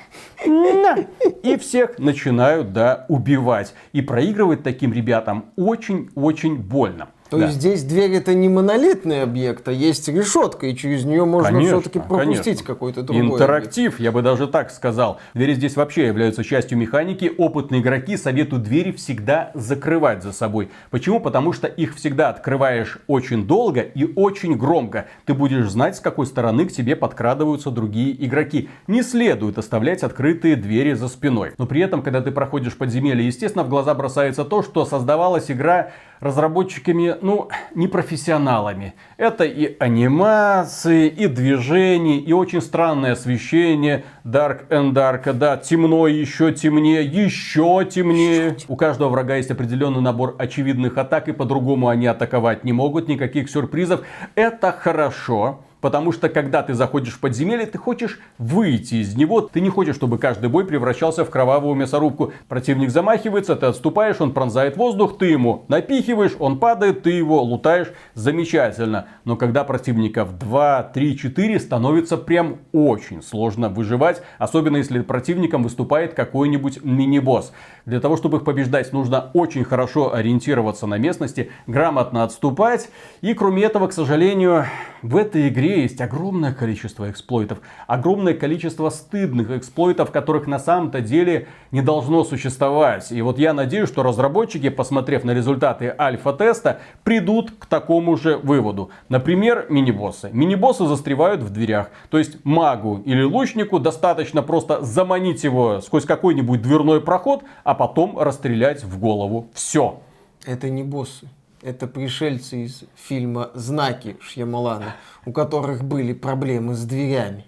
на, 0.47 0.97
и 1.43 1.57
всех 1.57 1.99
начинают 1.99 2.73
да, 2.73 3.07
убивать. 3.09 3.75
И 3.93 4.03
проигрывать 4.03 4.63
таким 4.63 4.93
ребятам 4.93 5.47
очень-очень 5.57 6.57
больно. 6.57 7.09
То 7.31 7.37
да. 7.37 7.47
есть 7.47 7.59
здесь 7.59 7.85
дверь 7.85 8.13
это 8.13 8.35
не 8.35 8.49
монолитный 8.49 9.23
объект, 9.23 9.69
а 9.69 9.73
есть 9.73 10.09
решетка, 10.09 10.67
и 10.67 10.75
через 10.75 11.05
нее 11.05 11.25
можно 11.25 11.61
все-таки 11.61 11.99
пропустить 11.99 12.63
какой-то 12.63 13.03
другой 13.03 13.35
Интерактив, 13.35 13.95
объект. 13.95 14.01
я 14.01 14.13
бы 14.13 14.23
даже 14.23 14.47
так 14.47 14.71
сказал. 14.71 15.19
Двери 15.35 15.55
здесь 15.55 15.77
вообще 15.77 16.07
являются 16.07 16.43
частью 16.43 16.79
механики. 16.79 17.31
Опытные 17.37 17.83
игроки 17.83 18.17
советуют 18.17 18.63
двери 18.63 18.93
всегда 18.93 19.51
закрывать 19.55 20.23
за 20.23 20.33
собой. 20.33 20.71
Почему? 20.91 21.21
Потому 21.21 21.53
что 21.53 21.67
их 21.67 21.97
всегда 21.97 22.31
открываешь 22.31 22.99
очень 23.07 23.47
долго 23.47 23.81
и 23.81 24.11
очень 24.17 24.57
громко. 24.57 25.07
Ты 25.27 25.35
будешь 25.35 25.69
знать, 25.69 25.97
с 25.97 26.01
какой 26.01 26.27
стороны 26.27 26.67
к 26.67 26.73
тебе 26.73 26.97
подкрадываются 26.97 27.71
другие 27.71 28.25
игроки. 28.25 28.71
Не 28.87 29.03
следует 29.03 29.59
оставлять 29.59 30.03
открытые 30.03 30.57
двери 30.57 30.95
за 30.95 31.09
спиной. 31.09 31.53
Но 31.59 31.67
при 31.67 31.83
этом, 31.83 32.03
когда 32.03 32.23
ты 32.23 32.31
проходишь 32.31 32.77
подземелье, 32.77 33.27
естественно, 33.27 33.65
в 33.65 33.69
глаза 33.69 33.95
бросается 33.95 34.45
то, 34.45 34.63
что 34.63 34.87
создавалась 34.87 35.51
игра 35.51 35.91
разработчиками, 36.21 37.17
ну, 37.21 37.49
непрофессионалами. 37.75 38.95
Это 39.17 39.45
и 39.45 39.77
анимации, 39.79 41.09
и 41.09 41.27
движения, 41.27 42.19
и 42.19 42.33
очень 42.33 42.61
странное 42.61 43.13
освещение. 43.13 44.05
Dark 44.25 44.69
and 44.69 44.93
Dark, 44.93 45.33
да, 45.33 45.57
темно, 45.57 46.07
еще 46.07 46.53
темнее, 46.53 47.05
еще 47.05 47.87
темнее. 47.91 48.57
У 48.69 48.77
каждого 48.77 49.09
врага 49.09 49.37
есть 49.37 49.51
определенный 49.51 50.01
набор 50.01 50.35
очевидных 50.39 50.97
атак, 50.99 51.29
и 51.29 51.33
по-другому 51.33 51.89
они 51.89 52.07
атаковать 52.07 52.65
не 52.65 52.73
могут, 52.73 53.09
никаких 53.09 53.51
сюрпризов. 53.51 54.03
Это 54.35 54.73
хорошо. 54.73 55.61
Потому 55.81 56.13
что 56.13 56.29
когда 56.29 56.63
ты 56.63 56.75
заходишь 56.75 57.15
в 57.15 57.21
подземелье, 57.21 57.67
ты 57.67 57.79
хочешь 57.79 58.19
выйти 58.39 58.97
из 58.97 59.17
него. 59.17 59.41
Ты 59.41 59.61
не 59.61 59.71
хочешь, 59.71 59.95
чтобы 59.95 60.19
каждый 60.19 60.51
бой 60.51 60.65
превращался 60.65 61.25
в 61.25 61.31
кровавую 61.31 61.75
мясорубку. 61.75 62.33
Противник 62.49 62.91
замахивается, 62.91 63.57
ты 63.57 63.67
отступаешь, 63.67 64.21
он 64.21 64.33
пронзает 64.33 64.77
воздух, 64.77 65.19
ты 65.19 65.27
ему 65.27 65.65
напихиваешь, 65.69 66.37
он 66.39 66.59
падает, 66.59 67.03
ты 67.03 67.11
его 67.11 67.43
лутаешь. 67.43 67.89
Замечательно. 68.15 69.07
Но 69.25 69.37
когда 69.37 69.65
противников 69.65 70.39
2, 70.39 70.83
3, 70.95 71.17
4, 71.17 71.61
становится 71.61 72.17
прям 72.17 72.59
очень 72.73 73.23
сложно 73.23 73.69
выживать. 73.69 74.23
Особенно 74.39 74.79
если 74.79 75.01
противником 75.01 75.63
выступает 75.63 76.15
какой-нибудь 76.15 76.85
мини-босс. 76.85 77.53
Для 77.87 78.01
того, 78.01 78.17
чтобы 78.17 78.39
их 78.39 78.45
побеждать, 78.45 78.93
нужно 78.93 79.31
очень 79.35 79.65
хорошо 79.65 80.15
ориентироваться 80.15 80.87
на 80.87 80.99
местности, 80.99 81.51
грамотно 81.67 82.25
отступать. 82.25 82.91
И 83.21 83.35
кроме 83.35 83.63
этого, 83.63 83.87
к 83.89 83.93
сожалению, 83.93 84.67
в 85.03 85.17
этой 85.17 85.49
игре 85.49 85.83
есть 85.83 86.01
огромное 86.01 86.53
количество 86.53 87.11
эксплойтов. 87.11 87.61
Огромное 87.87 88.35
количество 88.35 88.91
стыдных 88.91 89.51
эксплойтов, 89.51 90.11
которых 90.11 90.47
на 90.47 90.59
самом-то 90.59 91.01
деле 91.01 91.47
не 91.71 91.83
должно 91.83 92.25
существовать. 92.25 93.13
И 93.13 93.23
вот 93.23 93.39
я 93.39 93.53
надеюсь, 93.53 93.89
что 93.89 94.03
разработчики, 94.03 94.69
посмотрев 94.69 95.25
на 95.25 95.33
результаты 95.33 95.95
альфа-теста, 95.97 96.81
придут 97.05 97.53
к 97.59 97.67
такому 97.67 98.17
же 98.17 98.39
выводу. 98.39 98.91
Например, 99.09 99.67
мини-боссы. 99.69 100.31
Мини-боссы 100.33 100.87
застревают 100.87 101.43
в 101.43 101.51
дверях. 101.51 101.91
То 102.11 102.19
есть 102.19 102.45
магу 102.45 103.03
или 103.05 103.23
лучнику 103.23 103.79
достаточно 103.79 104.43
просто 104.43 104.83
заманить 104.83 105.45
его 105.45 105.81
сквозь 105.81 106.05
какой-нибудь 106.05 106.61
дверной 106.63 107.01
проход, 107.01 107.45
а 107.65 107.75
потом 107.75 108.19
расстрелять 108.19 108.83
в 108.83 108.99
голову. 108.99 109.49
Все. 109.55 110.01
Это 110.45 110.69
не 110.71 110.83
боссы. 110.83 111.29
Это 111.63 111.89
пришельцы 111.89 112.65
из 112.65 112.85
фильма 112.95 113.51
«Знаки» 113.55 114.17
Шьямалана, 114.21 114.95
у 115.27 115.33
которых 115.33 115.83
были 115.83 116.13
проблемы 116.13 116.75
с 116.75 116.85
дверями. 116.85 117.45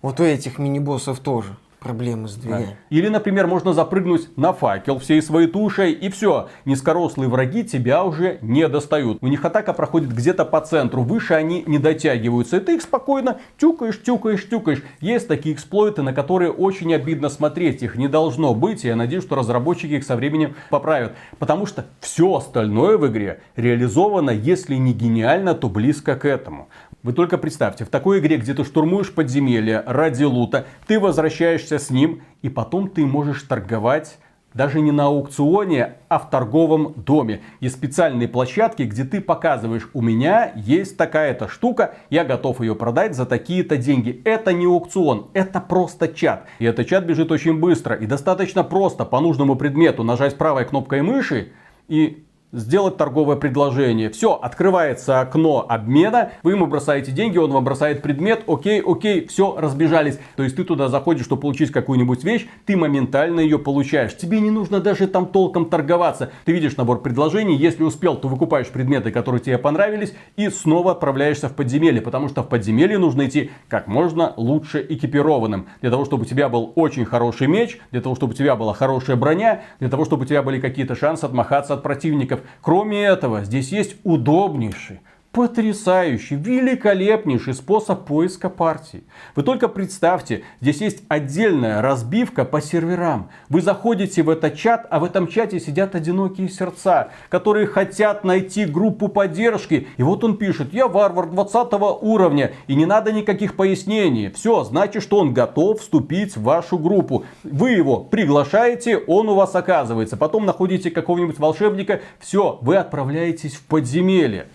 Вот 0.00 0.18
у 0.20 0.24
этих 0.24 0.58
мини-боссов 0.58 1.20
тоже 1.20 1.56
проблемы 1.80 2.28
с 2.28 2.34
дверями. 2.34 2.66
Да. 2.66 2.96
Или, 2.96 3.08
например, 3.08 3.46
можно 3.46 3.72
запрыгнуть 3.72 4.36
на 4.36 4.52
факел 4.52 4.98
всей 4.98 5.22
своей 5.22 5.48
тушей, 5.48 5.92
и 5.92 6.10
все. 6.10 6.48
Низкорослые 6.64 7.28
враги 7.28 7.64
тебя 7.64 8.04
уже 8.04 8.38
не 8.42 8.68
достают. 8.68 9.18
У 9.22 9.26
них 9.26 9.44
атака 9.44 9.72
проходит 9.72 10.12
где-то 10.12 10.44
по 10.44 10.60
центру, 10.60 11.02
выше 11.02 11.34
они 11.34 11.64
не 11.66 11.78
дотягиваются. 11.78 12.58
И 12.58 12.60
ты 12.60 12.76
их 12.76 12.82
спокойно 12.82 13.38
тюкаешь, 13.58 14.00
тюкаешь, 14.00 14.48
тюкаешь. 14.48 14.82
Есть 15.00 15.26
такие 15.26 15.54
эксплойты, 15.54 16.02
на 16.02 16.12
которые 16.12 16.52
очень 16.52 16.94
обидно 16.94 17.28
смотреть. 17.30 17.82
Их 17.82 17.96
не 17.96 18.08
должно 18.08 18.54
быть, 18.54 18.84
и 18.84 18.88
я 18.88 18.96
надеюсь, 18.96 19.24
что 19.24 19.34
разработчики 19.34 19.94
их 19.94 20.04
со 20.04 20.16
временем 20.16 20.54
поправят. 20.68 21.14
Потому 21.38 21.66
что 21.66 21.86
все 22.00 22.36
остальное 22.36 22.98
в 22.98 23.06
игре 23.06 23.40
реализовано, 23.56 24.30
если 24.30 24.74
не 24.74 24.92
гениально, 24.92 25.54
то 25.54 25.68
близко 25.68 26.14
к 26.14 26.26
этому. 26.26 26.68
Вы 27.02 27.14
только 27.14 27.38
представьте, 27.38 27.86
в 27.86 27.88
такой 27.88 28.18
игре, 28.18 28.36
где 28.36 28.52
ты 28.52 28.62
штурмуешь 28.62 29.12
подземелье 29.12 29.82
ради 29.86 30.24
лута, 30.24 30.66
ты 30.86 31.00
возвращаешься 31.00 31.78
с 31.78 31.88
ним, 31.88 32.22
и 32.42 32.50
потом 32.50 32.88
ты 32.88 33.06
можешь 33.06 33.42
торговать 33.42 34.18
даже 34.52 34.80
не 34.80 34.90
на 34.90 35.06
аукционе, 35.06 35.94
а 36.08 36.18
в 36.18 36.28
торговом 36.28 36.92
доме. 36.96 37.40
Есть 37.60 37.76
специальные 37.76 38.28
площадки, 38.28 38.82
где 38.82 39.04
ты 39.04 39.20
показываешь, 39.20 39.88
у 39.94 40.02
меня 40.02 40.52
есть 40.56 40.96
такая-то 40.96 41.48
штука, 41.48 41.94
я 42.10 42.24
готов 42.24 42.60
ее 42.60 42.74
продать 42.74 43.14
за 43.14 43.26
такие-то 43.26 43.76
деньги. 43.76 44.20
Это 44.24 44.52
не 44.52 44.66
аукцион, 44.66 45.28
это 45.32 45.60
просто 45.60 46.08
чат. 46.08 46.46
И 46.58 46.64
этот 46.64 46.88
чат 46.88 47.04
бежит 47.04 47.30
очень 47.30 47.58
быстро 47.58 47.94
и 47.94 48.06
достаточно 48.06 48.64
просто 48.64 49.04
по 49.04 49.20
нужному 49.20 49.56
предмету 49.56 50.02
нажать 50.02 50.36
правой 50.36 50.64
кнопкой 50.64 51.02
мыши 51.02 51.52
и 51.88 52.24
сделать 52.52 52.96
торговое 52.96 53.36
предложение. 53.36 54.10
Все, 54.10 54.34
открывается 54.34 55.20
окно 55.20 55.64
обмена, 55.68 56.32
вы 56.42 56.52
ему 56.52 56.66
бросаете 56.66 57.12
деньги, 57.12 57.38
он 57.38 57.50
вам 57.52 57.64
бросает 57.64 58.02
предмет, 58.02 58.44
окей, 58.46 58.82
окей, 58.84 59.26
все, 59.26 59.56
разбежались. 59.56 60.18
То 60.36 60.42
есть 60.42 60.56
ты 60.56 60.64
туда 60.64 60.88
заходишь, 60.88 61.24
чтобы 61.24 61.42
получить 61.42 61.70
какую-нибудь 61.70 62.24
вещь, 62.24 62.46
ты 62.66 62.76
моментально 62.76 63.40
ее 63.40 63.58
получаешь. 63.58 64.16
Тебе 64.16 64.40
не 64.40 64.50
нужно 64.50 64.80
даже 64.80 65.06
там 65.06 65.26
толком 65.26 65.66
торговаться. 65.66 66.30
Ты 66.44 66.52
видишь 66.52 66.76
набор 66.76 67.02
предложений, 67.02 67.56
если 67.56 67.82
успел, 67.82 68.16
то 68.16 68.28
выкупаешь 68.28 68.68
предметы, 68.68 69.10
которые 69.10 69.40
тебе 69.40 69.58
понравились, 69.58 70.12
и 70.36 70.48
снова 70.48 70.92
отправляешься 70.92 71.48
в 71.48 71.54
подземелье, 71.54 72.00
потому 72.00 72.28
что 72.28 72.42
в 72.42 72.48
подземелье 72.48 72.98
нужно 72.98 73.26
идти 73.26 73.50
как 73.68 73.86
можно 73.86 74.34
лучше 74.36 74.84
экипированным. 74.88 75.66
Для 75.80 75.90
того, 75.90 76.04
чтобы 76.04 76.22
у 76.22 76.26
тебя 76.26 76.48
был 76.48 76.72
очень 76.74 77.04
хороший 77.04 77.46
меч, 77.46 77.78
для 77.90 78.00
того, 78.00 78.14
чтобы 78.14 78.32
у 78.32 78.36
тебя 78.36 78.56
была 78.56 78.74
хорошая 78.74 79.16
броня, 79.16 79.62
для 79.78 79.88
того, 79.88 80.04
чтобы 80.04 80.24
у 80.24 80.26
тебя 80.26 80.42
были 80.42 80.60
какие-то 80.60 80.94
шансы 80.94 81.24
отмахаться 81.24 81.74
от 81.74 81.82
противников. 81.82 82.39
Кроме 82.60 83.02
этого, 83.02 83.44
здесь 83.44 83.72
есть 83.72 83.96
удобнейший, 84.04 85.00
потрясающий, 85.32 86.34
великолепнейший 86.34 87.54
способ 87.54 88.04
поиска 88.04 88.48
партий. 88.48 89.04
Вы 89.36 89.44
только 89.44 89.68
представьте, 89.68 90.42
здесь 90.60 90.80
есть 90.80 91.02
отдельная 91.08 91.80
разбивка 91.82 92.44
по 92.44 92.60
серверам. 92.60 93.30
Вы 93.48 93.60
заходите 93.60 94.24
в 94.24 94.30
этот 94.30 94.56
чат, 94.56 94.86
а 94.90 94.98
в 94.98 95.04
этом 95.04 95.28
чате 95.28 95.60
сидят 95.60 95.94
одинокие 95.94 96.48
сердца, 96.48 97.10
которые 97.28 97.68
хотят 97.68 98.24
найти 98.24 98.64
группу 98.64 99.06
поддержки. 99.06 99.86
И 99.96 100.02
вот 100.02 100.24
он 100.24 100.36
пишет, 100.36 100.74
я 100.74 100.88
варвар 100.88 101.30
20 101.30 101.72
уровня, 102.00 102.52
и 102.66 102.74
не 102.74 102.86
надо 102.86 103.12
никаких 103.12 103.54
пояснений. 103.54 104.30
Все, 104.30 104.64
значит, 104.64 105.02
что 105.02 105.18
он 105.18 105.32
готов 105.32 105.80
вступить 105.80 106.36
в 106.36 106.42
вашу 106.42 106.76
группу. 106.76 107.24
Вы 107.44 107.70
его 107.70 107.98
приглашаете, 107.98 108.98
он 108.98 109.28
у 109.28 109.36
вас 109.36 109.54
оказывается. 109.54 110.16
Потом 110.16 110.44
находите 110.44 110.90
какого-нибудь 110.90 111.38
волшебника, 111.38 112.00
все, 112.18 112.58
вы 112.62 112.76
отправляетесь 112.76 113.54
в 113.54 113.62
подземелье. 113.62 114.48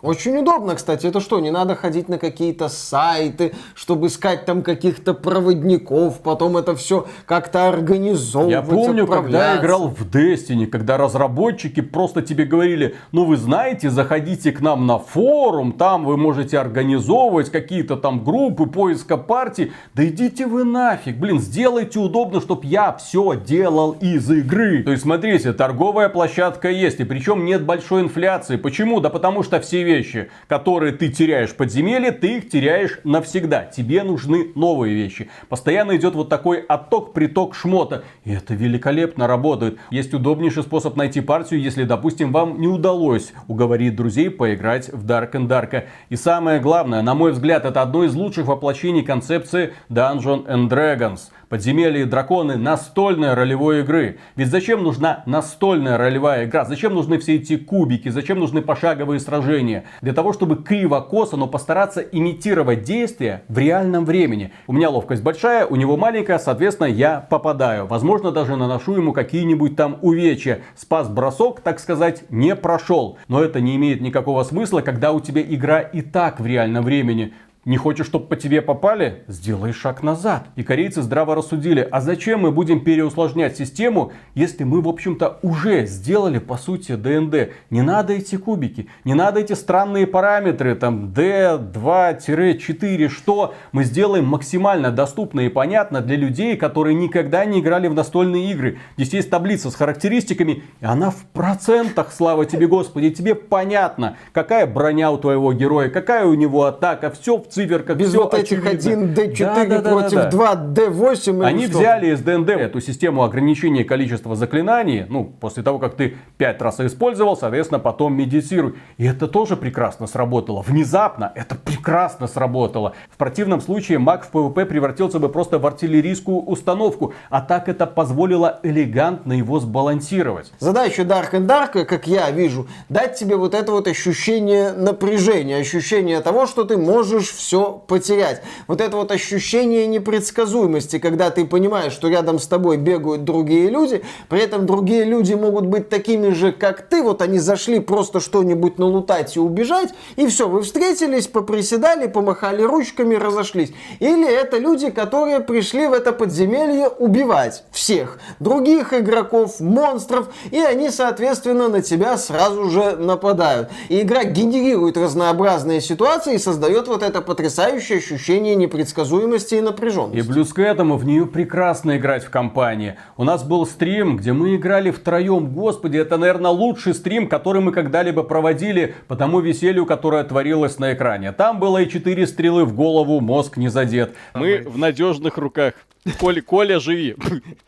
Очень 0.00 0.36
удобно, 0.36 0.76
кстати. 0.76 1.06
Это 1.06 1.18
что, 1.18 1.40
не 1.40 1.50
надо 1.50 1.74
ходить 1.74 2.08
на 2.08 2.18
какие-то 2.18 2.68
сайты, 2.68 3.52
чтобы 3.74 4.06
искать 4.06 4.44
там 4.44 4.62
каких-то 4.62 5.12
проводников, 5.12 6.20
потом 6.20 6.56
это 6.56 6.76
все 6.76 7.08
как-то 7.26 7.68
организовывать, 7.68 8.52
Я 8.52 8.62
помню, 8.62 9.08
когда 9.08 9.54
я 9.54 9.60
играл 9.60 9.88
в 9.88 10.06
Destiny, 10.08 10.66
когда 10.66 10.98
разработчики 10.98 11.80
просто 11.80 12.22
тебе 12.22 12.44
говорили, 12.44 12.94
ну 13.10 13.24
вы 13.24 13.36
знаете, 13.36 13.90
заходите 13.90 14.52
к 14.52 14.60
нам 14.60 14.86
на 14.86 14.98
форум, 14.98 15.72
там 15.72 16.04
вы 16.04 16.16
можете 16.16 16.60
организовывать 16.60 17.50
какие-то 17.50 17.96
там 17.96 18.22
группы 18.22 18.66
поиска 18.66 19.16
партий. 19.16 19.72
Да 19.94 20.06
идите 20.06 20.46
вы 20.46 20.62
нафиг, 20.62 21.16
блин, 21.16 21.40
сделайте 21.40 21.98
удобно, 21.98 22.40
чтобы 22.40 22.66
я 22.66 22.92
все 22.92 23.34
делал 23.34 23.96
из 24.00 24.30
игры. 24.30 24.84
То 24.84 24.92
есть, 24.92 25.02
смотрите, 25.02 25.52
торговая 25.52 26.08
площадка 26.08 26.70
есть, 26.70 27.00
и 27.00 27.04
причем 27.04 27.44
нет 27.44 27.64
большой 27.64 28.02
инфляции. 28.02 28.56
Почему? 28.56 29.00
Да 29.00 29.10
потому 29.10 29.42
что 29.42 29.60
все 29.60 29.87
вещи, 29.88 30.28
которые 30.46 30.92
ты 30.92 31.08
теряешь 31.08 31.50
в 31.50 31.56
подземелье, 31.56 32.12
ты 32.12 32.36
их 32.38 32.48
теряешь 32.48 33.00
навсегда. 33.04 33.64
Тебе 33.64 34.02
нужны 34.02 34.52
новые 34.54 34.94
вещи. 34.94 35.28
Постоянно 35.48 35.96
идет 35.96 36.14
вот 36.14 36.28
такой 36.28 36.60
отток, 36.60 37.12
приток 37.12 37.54
шмота. 37.54 38.04
И 38.24 38.32
это 38.32 38.54
великолепно 38.54 39.26
работает. 39.26 39.78
Есть 39.90 40.14
удобнейший 40.14 40.62
способ 40.62 40.96
найти 40.96 41.20
партию, 41.20 41.60
если, 41.60 41.84
допустим, 41.84 42.32
вам 42.32 42.60
не 42.60 42.68
удалось 42.68 43.32
уговорить 43.48 43.96
друзей 43.96 44.30
поиграть 44.30 44.88
в 44.92 45.06
Dark 45.06 45.32
and 45.32 45.48
Dark. 45.48 45.84
И 46.10 46.16
самое 46.16 46.60
главное, 46.60 47.02
на 47.02 47.14
мой 47.14 47.32
взгляд, 47.32 47.64
это 47.64 47.82
одно 47.82 48.04
из 48.04 48.14
лучших 48.14 48.46
воплощений 48.46 49.02
концепции 49.02 49.72
Dungeon 49.88 50.46
and 50.46 50.68
Dragons. 50.68 51.30
Подземелья 51.48 52.02
и 52.02 52.04
драконы 52.04 52.56
настольной 52.56 53.32
ролевой 53.32 53.80
игры. 53.80 54.18
Ведь 54.36 54.48
зачем 54.48 54.82
нужна 54.82 55.22
настольная 55.24 55.96
ролевая 55.96 56.44
игра? 56.44 56.66
Зачем 56.66 56.94
нужны 56.94 57.18
все 57.18 57.36
эти 57.36 57.56
кубики? 57.56 58.10
Зачем 58.10 58.38
нужны 58.38 58.60
пошаговые 58.60 59.18
сражения? 59.18 59.84
Для 60.02 60.12
того, 60.12 60.34
чтобы 60.34 60.62
криво-косо, 60.62 61.36
но 61.36 61.46
постараться 61.46 62.00
имитировать 62.00 62.82
действия 62.82 63.44
в 63.48 63.56
реальном 63.56 64.04
времени. 64.04 64.52
У 64.66 64.74
меня 64.74 64.90
ловкость 64.90 65.22
большая, 65.22 65.64
у 65.64 65.76
него 65.76 65.96
маленькая, 65.96 66.38
соответственно, 66.38 66.88
я 66.88 67.20
попадаю. 67.20 67.86
Возможно, 67.86 68.30
даже 68.30 68.56
наношу 68.56 68.96
ему 68.96 69.14
какие-нибудь 69.14 69.74
там 69.74 69.98
увечья. 70.02 70.60
Спас-бросок, 70.76 71.60
так 71.60 71.80
сказать, 71.80 72.24
не 72.28 72.54
прошел. 72.56 73.16
Но 73.26 73.42
это 73.42 73.60
не 73.60 73.76
имеет 73.76 74.02
никакого 74.02 74.44
смысла, 74.44 74.82
когда 74.82 75.12
у 75.12 75.20
тебя 75.20 75.40
игра 75.40 75.80
и 75.80 76.02
так 76.02 76.40
в 76.40 76.46
реальном 76.46 76.84
времени. 76.84 77.32
Не 77.68 77.76
хочешь, 77.76 78.06
чтобы 78.06 78.24
по 78.28 78.34
тебе 78.34 78.62
попали? 78.62 79.24
Сделай 79.26 79.74
шаг 79.74 80.02
назад. 80.02 80.46
И 80.56 80.62
корейцы 80.62 81.02
здраво 81.02 81.34
рассудили, 81.34 81.86
а 81.90 82.00
зачем 82.00 82.40
мы 82.40 82.50
будем 82.50 82.80
переусложнять 82.82 83.58
систему, 83.58 84.12
если 84.34 84.64
мы, 84.64 84.80
в 84.80 84.88
общем-то, 84.88 85.38
уже 85.42 85.84
сделали, 85.84 86.38
по 86.38 86.56
сути, 86.56 86.96
ДНД. 86.96 87.50
Не 87.68 87.82
надо 87.82 88.14
эти 88.14 88.36
кубики, 88.36 88.88
не 89.04 89.12
надо 89.12 89.40
эти 89.40 89.52
странные 89.52 90.06
параметры, 90.06 90.76
там, 90.76 91.12
D2-4, 91.14 93.08
что 93.10 93.52
мы 93.72 93.84
сделаем 93.84 94.24
максимально 94.24 94.90
доступно 94.90 95.40
и 95.40 95.50
понятно 95.50 96.00
для 96.00 96.16
людей, 96.16 96.56
которые 96.56 96.94
никогда 96.94 97.44
не 97.44 97.60
играли 97.60 97.88
в 97.88 97.94
настольные 97.94 98.50
игры. 98.50 98.78
Здесь 98.96 99.12
есть 99.12 99.28
таблица 99.28 99.70
с 99.70 99.74
характеристиками, 99.74 100.62
и 100.80 100.86
она 100.86 101.10
в 101.10 101.22
процентах, 101.34 102.14
слава 102.14 102.46
тебе, 102.46 102.66
Господи, 102.66 103.10
тебе 103.10 103.34
понятно, 103.34 104.16
какая 104.32 104.66
броня 104.66 105.10
у 105.10 105.18
твоего 105.18 105.52
героя, 105.52 105.90
какая 105.90 106.24
у 106.24 106.32
него 106.32 106.64
атака, 106.64 107.10
все 107.10 107.36
в 107.36 107.57
циферках. 107.58 107.96
Без 107.96 108.14
вот 108.14 108.34
этих 108.34 108.64
1 108.64 109.14
D4 109.14 109.36
да, 109.38 109.64
да, 109.64 109.80
да, 109.80 109.90
против 109.90 110.16
да, 110.16 110.30
да. 110.30 110.30
2 110.30 110.54
D8. 110.88 111.44
Они 111.44 111.66
взяли 111.66 112.12
из 112.12 112.20
ДНД 112.20 112.50
эту 112.50 112.80
систему 112.80 113.24
ограничения 113.24 113.84
количества 113.84 114.36
заклинаний. 114.36 115.06
Ну, 115.08 115.24
после 115.24 115.62
того, 115.62 115.78
как 115.78 115.94
ты 115.94 116.16
5 116.36 116.62
раз 116.62 116.80
использовал, 116.80 117.36
соответственно, 117.36 117.80
потом 117.80 118.14
медитируй. 118.14 118.74
И 118.96 119.06
это 119.06 119.26
тоже 119.26 119.56
прекрасно 119.56 120.06
сработало. 120.06 120.62
Внезапно 120.62 121.32
это 121.34 121.56
прекрасно 121.56 122.28
сработало. 122.28 122.94
В 123.10 123.16
противном 123.16 123.60
случае 123.60 123.98
маг 123.98 124.24
в 124.24 124.34
PvP 124.34 124.64
превратился 124.66 125.18
бы 125.18 125.28
просто 125.28 125.58
в 125.58 125.66
артиллерийскую 125.66 126.38
установку. 126.38 127.12
А 127.30 127.40
так 127.40 127.68
это 127.68 127.86
позволило 127.86 128.60
элегантно 128.62 129.32
его 129.32 129.58
сбалансировать. 129.58 130.52
Задача 130.60 131.02
Dark 131.02 131.32
and 131.32 131.46
Dark, 131.46 131.84
как 131.84 132.06
я 132.06 132.30
вижу, 132.30 132.68
дать 132.88 133.18
тебе 133.18 133.36
вот 133.36 133.54
это 133.54 133.72
вот 133.72 133.88
ощущение 133.88 134.72
напряжения, 134.72 135.56
ощущение 135.56 136.20
того, 136.20 136.46
что 136.46 136.64
ты 136.64 136.76
можешь 136.76 137.30
все 137.30 137.47
потерять. 137.86 138.42
Вот 138.66 138.80
это 138.80 138.96
вот 138.96 139.10
ощущение 139.10 139.86
непредсказуемости, 139.86 140.98
когда 140.98 141.30
ты 141.30 141.44
понимаешь, 141.44 141.92
что 141.92 142.08
рядом 142.08 142.38
с 142.38 142.46
тобой 142.46 142.76
бегают 142.76 143.24
другие 143.24 143.70
люди, 143.70 144.02
при 144.28 144.40
этом 144.40 144.66
другие 144.66 145.04
люди 145.04 145.34
могут 145.34 145.66
быть 145.66 145.88
такими 145.88 146.30
же, 146.30 146.52
как 146.52 146.82
ты, 146.82 147.02
вот 147.02 147.22
они 147.22 147.38
зашли 147.38 147.80
просто 147.80 148.20
что-нибудь 148.20 148.78
налутать 148.78 149.36
и 149.36 149.40
убежать, 149.40 149.94
и 150.16 150.26
все, 150.26 150.48
вы 150.48 150.62
встретились, 150.62 151.26
поприседали, 151.26 152.06
помахали 152.06 152.62
ручками, 152.62 153.14
разошлись. 153.14 153.72
Или 154.00 154.28
это 154.30 154.58
люди, 154.58 154.90
которые 154.90 155.40
пришли 155.40 155.86
в 155.86 155.92
это 155.92 156.12
подземелье 156.12 156.88
убивать 156.88 157.64
всех, 157.70 158.18
других 158.40 158.92
игроков, 158.92 159.60
монстров, 159.60 160.28
и 160.50 160.58
они, 160.58 160.90
соответственно, 160.90 161.68
на 161.68 161.82
тебя 161.82 162.16
сразу 162.16 162.70
же 162.70 162.96
нападают. 162.96 163.70
И 163.88 164.00
игра 164.02 164.24
генерирует 164.24 164.96
разнообразные 164.96 165.80
ситуации 165.80 166.34
и 166.34 166.38
создает 166.38 166.88
вот 166.88 167.02
это 167.02 167.22
потрясающее 167.28 167.98
ощущение 167.98 168.56
непредсказуемости 168.56 169.56
и 169.56 169.60
напряженности. 169.60 170.18
И 170.18 170.22
плюс 170.22 170.54
к 170.54 170.60
этому 170.60 170.96
в 170.96 171.04
нее 171.04 171.26
прекрасно 171.26 171.98
играть 171.98 172.24
в 172.24 172.30
компании. 172.30 172.96
У 173.18 173.24
нас 173.24 173.44
был 173.44 173.66
стрим, 173.66 174.16
где 174.16 174.32
мы 174.32 174.56
играли 174.56 174.90
втроем. 174.90 175.52
Господи, 175.52 175.98
это, 175.98 176.16
наверное, 176.16 176.50
лучший 176.50 176.94
стрим, 176.94 177.28
который 177.28 177.60
мы 177.60 177.72
когда-либо 177.72 178.22
проводили 178.22 178.94
по 179.08 179.14
тому 179.14 179.40
веселью, 179.40 179.84
которое 179.84 180.24
творилось 180.24 180.78
на 180.78 180.94
экране. 180.94 181.32
Там 181.32 181.60
было 181.60 181.82
и 181.82 181.90
четыре 181.90 182.26
стрелы 182.26 182.64
в 182.64 182.74
голову, 182.74 183.20
мозг 183.20 183.58
не 183.58 183.68
задет. 183.68 184.14
Мы 184.32 184.62
в 184.66 184.78
надежных 184.78 185.36
руках. 185.36 185.74
Коля, 186.18 186.40
Коля, 186.40 186.80
живи. 186.80 187.14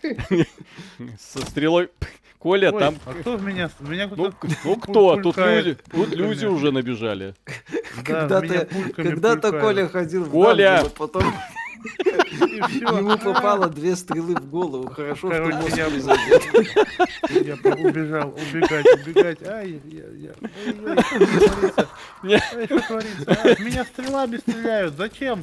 Со 1.18 1.40
стрелой 1.42 1.90
Коля, 2.40 2.72
Ой, 2.72 2.80
там... 2.80 2.96
А 3.04 3.12
кто 3.12 3.36
в 3.36 3.44
меня... 3.44 3.70
меня 3.80 4.08
ну, 4.16 4.32
ну 4.64 4.76
кто? 4.76 5.16
Тут 5.16 5.36
люди, 5.36 5.76
тут 5.92 6.08
люди 6.08 6.46
уже 6.46 6.72
набежали. 6.72 7.34
Когда-то 8.04 8.66
когда 8.96 9.36
Коля 9.36 9.86
ходил 9.88 10.24
в 10.24 10.30
Коля! 10.30 10.84
потом... 10.96 11.22
Ему 12.30 13.18
попало 13.18 13.68
две 13.68 13.94
стрелы 13.94 14.36
в 14.36 14.48
голову. 14.48 14.88
Хорошо, 14.88 15.32
что 15.32 15.44
мозг 15.44 15.76
не. 15.76 15.80
Я 17.46 17.54
убежал, 17.74 18.34
убегать, 18.34 18.86
убегать. 18.94 19.42
Ай, 19.46 19.80
я, 19.84 20.32
я. 22.22 22.38
Что 22.66 22.80
творится? 22.80 23.62
Меня 23.62 23.84
стрелами 23.84 24.36
стреляют. 24.36 24.94
Зачем? 24.96 25.42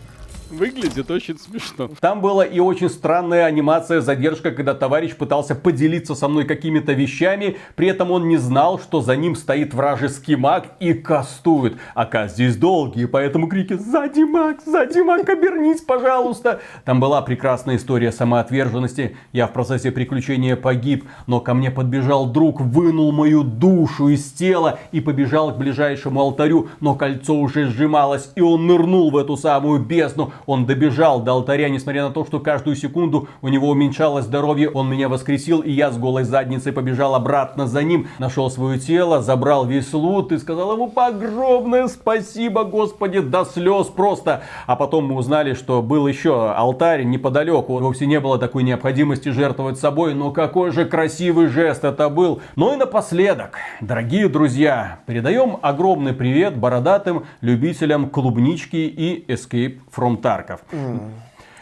Выглядит 0.49 1.11
очень 1.11 1.37
смешно. 1.37 1.89
Там 1.99 2.21
была 2.21 2.45
и 2.45 2.59
очень 2.59 2.89
странная 2.89 3.45
анимация, 3.45 3.99
задержка, 3.99 4.51
когда 4.51 4.73
товарищ 4.73 5.13
пытался 5.15 5.55
поделиться 5.55 6.15
со 6.15 6.29
мной 6.29 6.45
какими-то 6.45 6.93
вещами, 6.93 7.57
при 7.75 7.89
этом 7.89 8.11
он 8.11 8.29
не 8.29 8.37
знал, 8.37 8.79
что 8.79 9.01
за 9.01 9.17
ним 9.17 9.35
стоит 9.35 9.73
вражеский 9.73 10.35
маг 10.35 10.67
и 10.79 10.93
кастует. 10.93 11.75
Ака 11.95 12.27
здесь 12.29 12.55
долгие, 12.55 13.05
поэтому 13.05 13.47
крики 13.47 13.73
«Сзади 13.73 14.21
маг! 14.21 14.59
Сзади 14.65 14.99
маг! 14.99 15.27
Обернись, 15.27 15.81
пожалуйста!» 15.81 16.61
Там 16.85 17.01
была 17.01 17.21
прекрасная 17.21 17.75
история 17.75 18.13
самоотверженности. 18.13 19.17
Я 19.33 19.47
в 19.47 19.53
процессе 19.53 19.91
приключения 19.91 20.55
погиб, 20.55 21.05
но 21.27 21.41
ко 21.41 21.53
мне 21.53 21.71
подбежал 21.71 22.25
друг, 22.25 22.61
вынул 22.61 23.11
мою 23.11 23.43
душу 23.43 24.07
из 24.07 24.31
тела 24.31 24.79
и 24.93 25.01
побежал 25.01 25.53
к 25.53 25.57
ближайшему 25.57 26.21
алтарю, 26.21 26.69
но 26.79 26.95
кольцо 26.95 27.35
уже 27.35 27.65
сжималось, 27.65 28.31
и 28.35 28.41
он 28.41 28.65
нырнул 28.65 29.11
в 29.11 29.17
эту 29.17 29.35
самую 29.35 29.81
бездну 29.83 30.31
Он 30.45 30.65
добежал 30.65 31.21
до 31.21 31.33
алтаря, 31.33 31.69
несмотря 31.69 32.03
на 32.03 32.11
то, 32.11 32.25
что 32.25 32.39
каждую 32.39 32.75
секунду 32.75 33.27
у 33.41 33.47
него 33.47 33.69
уменьшалось 33.69 34.25
здоровье. 34.25 34.69
Он 34.69 34.89
меня 34.89 35.09
воскресил, 35.09 35.61
и 35.61 35.71
я 35.71 35.91
с 35.91 35.97
голой 35.97 36.23
задницей 36.23 36.71
побежал 36.71 37.15
обратно 37.15 37.67
за 37.67 37.83
ним. 37.83 38.07
Нашел 38.19 38.49
свое 38.49 38.79
тело, 38.79 39.21
забрал 39.21 39.65
весь 39.65 39.93
лут 39.93 40.31
и 40.31 40.37
сказал 40.37 40.73
ему 40.73 40.91
огромное 40.95 41.87
спасибо, 41.87 42.63
Господи, 42.63 43.19
до 43.19 43.45
слез 43.45 43.87
просто. 43.87 44.43
А 44.65 44.75
потом 44.75 45.05
мы 45.05 45.15
узнали, 45.15 45.53
что 45.53 45.81
был 45.81 46.07
еще 46.07 46.51
алтарь 46.51 47.03
неподалеку. 47.03 47.79
Вовсе 47.79 48.05
не 48.05 48.19
было 48.19 48.37
такой 48.37 48.63
необходимости 48.63 49.29
жертвовать 49.29 49.79
собой, 49.79 50.13
но 50.13 50.31
какой 50.31 50.71
же 50.71 50.85
красивый 50.85 51.47
жест 51.47 51.83
это 51.83 52.09
был. 52.09 52.41
Ну 52.55 52.73
и 52.73 52.75
напоследок, 52.75 53.57
дорогие 53.81 54.29
друзья, 54.29 54.99
передаем 55.05 55.57
огромный 55.61 56.13
привет 56.13 56.57
бородатым 56.57 57.25
любителям 57.41 58.09
клубнички 58.09 58.87
и 58.87 59.25
Escape 59.27 59.79
from 59.95 60.21
Tarkov. 60.27 60.59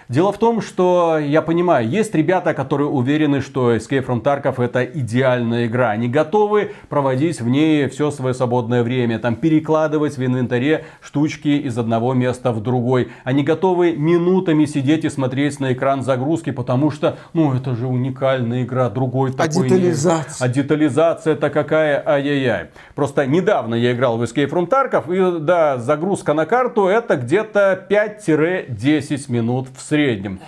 Дело 0.08 0.32
в 0.32 0.38
том, 0.38 0.62
что 0.62 1.18
я 1.18 1.42
понимаю, 1.42 1.90
есть 1.90 2.14
ребята, 2.14 2.54
которые 2.54 2.88
уверены, 2.88 3.42
что 3.42 3.76
Escape 3.76 4.06
from 4.06 4.22
Tarkov 4.22 4.64
это 4.64 4.84
идеальная 4.84 5.66
игра. 5.66 5.90
Они 5.90 6.08
готовы 6.08 6.74
проводить 6.90 7.42
в 7.42 7.50
ней 7.50 7.88
все 7.90 8.12
свое 8.12 8.36
свободное 8.36 8.84
время, 8.84 9.18
там 9.18 9.36
перекладывать 9.36 10.18
в 10.18 10.24
инвентаре 10.24 10.86
штучки 11.02 11.48
из 11.48 11.76
одного 11.80 12.14
места 12.14 12.52
в 12.52 12.62
другой. 12.62 13.10
Они 13.24 13.42
готовы 13.42 13.96
минутами 13.96 14.66
сидеть 14.66 15.06
и 15.06 15.10
смотреть 15.10 15.60
на 15.60 15.74
экран 15.74 16.04
загрузки, 16.04 16.52
потому 16.52 16.92
что, 16.92 17.18
ну, 17.34 17.56
это 17.56 17.76
же 17.76 17.88
уникальная 17.88 18.62
игра, 18.64 18.92
другой 18.92 19.32
а 19.32 19.48
такой. 19.48 19.68
детализация? 19.68 20.46
А 20.46 20.48
детализация-то 20.48 21.50
какая, 21.50 22.04
ай-яй-яй. 22.06 22.68
Просто 22.94 23.26
недавно 23.26 23.74
я 23.74 23.94
играл 23.94 24.20
в 24.20 24.24
Escape 24.24 24.52
from 24.52 24.70
Tarkov, 24.70 25.12
и 25.12 25.40
да, 25.40 25.80
загрузка 25.80 26.36
на 26.36 26.46
карту 26.46 26.86
это 26.86 27.16
где-то 27.16 27.88
5-10 27.90 29.32
минут 29.32 29.70
в 29.76 29.82
среднем 29.82 29.95
среднем. 29.96 30.40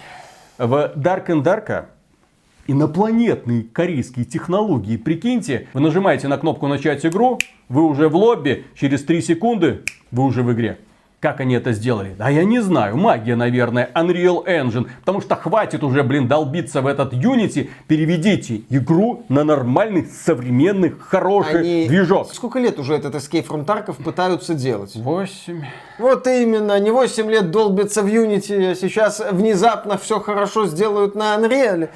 В 0.57 0.91
Dark 0.97 1.27
and 1.27 1.41
Dark 1.41 1.85
инопланетные 2.67 3.63
корейские 3.63 4.25
технологии. 4.25 4.97
Прикиньте, 4.97 5.69
вы 5.73 5.79
нажимаете 5.79 6.27
на 6.27 6.37
кнопку 6.37 6.67
начать 6.67 7.05
игру, 7.05 7.39
вы 7.69 7.83
уже 7.83 8.09
в 8.09 8.15
лобби, 8.17 8.65
через 8.75 9.05
3 9.05 9.21
секунды 9.21 9.83
вы 10.11 10.25
уже 10.25 10.43
в 10.43 10.51
игре. 10.51 10.79
Как 11.27 11.41
они 11.41 11.55
это 11.55 11.73
сделали? 11.73 12.15
Да 12.17 12.29
я 12.29 12.45
не 12.45 12.61
знаю. 12.61 12.95
Магия, 12.95 13.35
наверное. 13.35 13.89
Unreal 13.93 14.45
Engine. 14.45 14.87
Потому 15.01 15.19
что 15.19 15.35
хватит 15.35 15.83
уже, 15.83 16.01
блин, 16.01 16.29
долбиться 16.29 16.81
в 16.81 16.87
этот 16.87 17.11
Unity. 17.11 17.69
Переведите 17.85 18.61
игру 18.69 19.25
на 19.27 19.43
нормальный, 19.43 20.05
современный, 20.05 20.91
хороший 20.97 21.59
Они... 21.59 21.87
движок. 21.89 22.33
Сколько 22.33 22.59
лет 22.59 22.79
уже 22.79 22.93
этот 22.93 23.15
Escape 23.15 23.45
from 23.45 23.65
Tarkov 23.65 24.01
пытаются 24.01 24.53
делать? 24.53 24.95
Восемь. 24.95 25.63
Вот 25.99 26.25
именно. 26.27 26.73
Они 26.73 26.91
восемь 26.91 27.29
лет 27.29 27.51
долбятся 27.51 28.03
в 28.03 28.05
Unity, 28.05 28.71
а 28.71 28.75
сейчас 28.75 29.21
внезапно 29.29 29.97
все 29.97 30.21
хорошо 30.21 30.65
сделают 30.65 31.13
на 31.13 31.35
Unreal. 31.35 31.89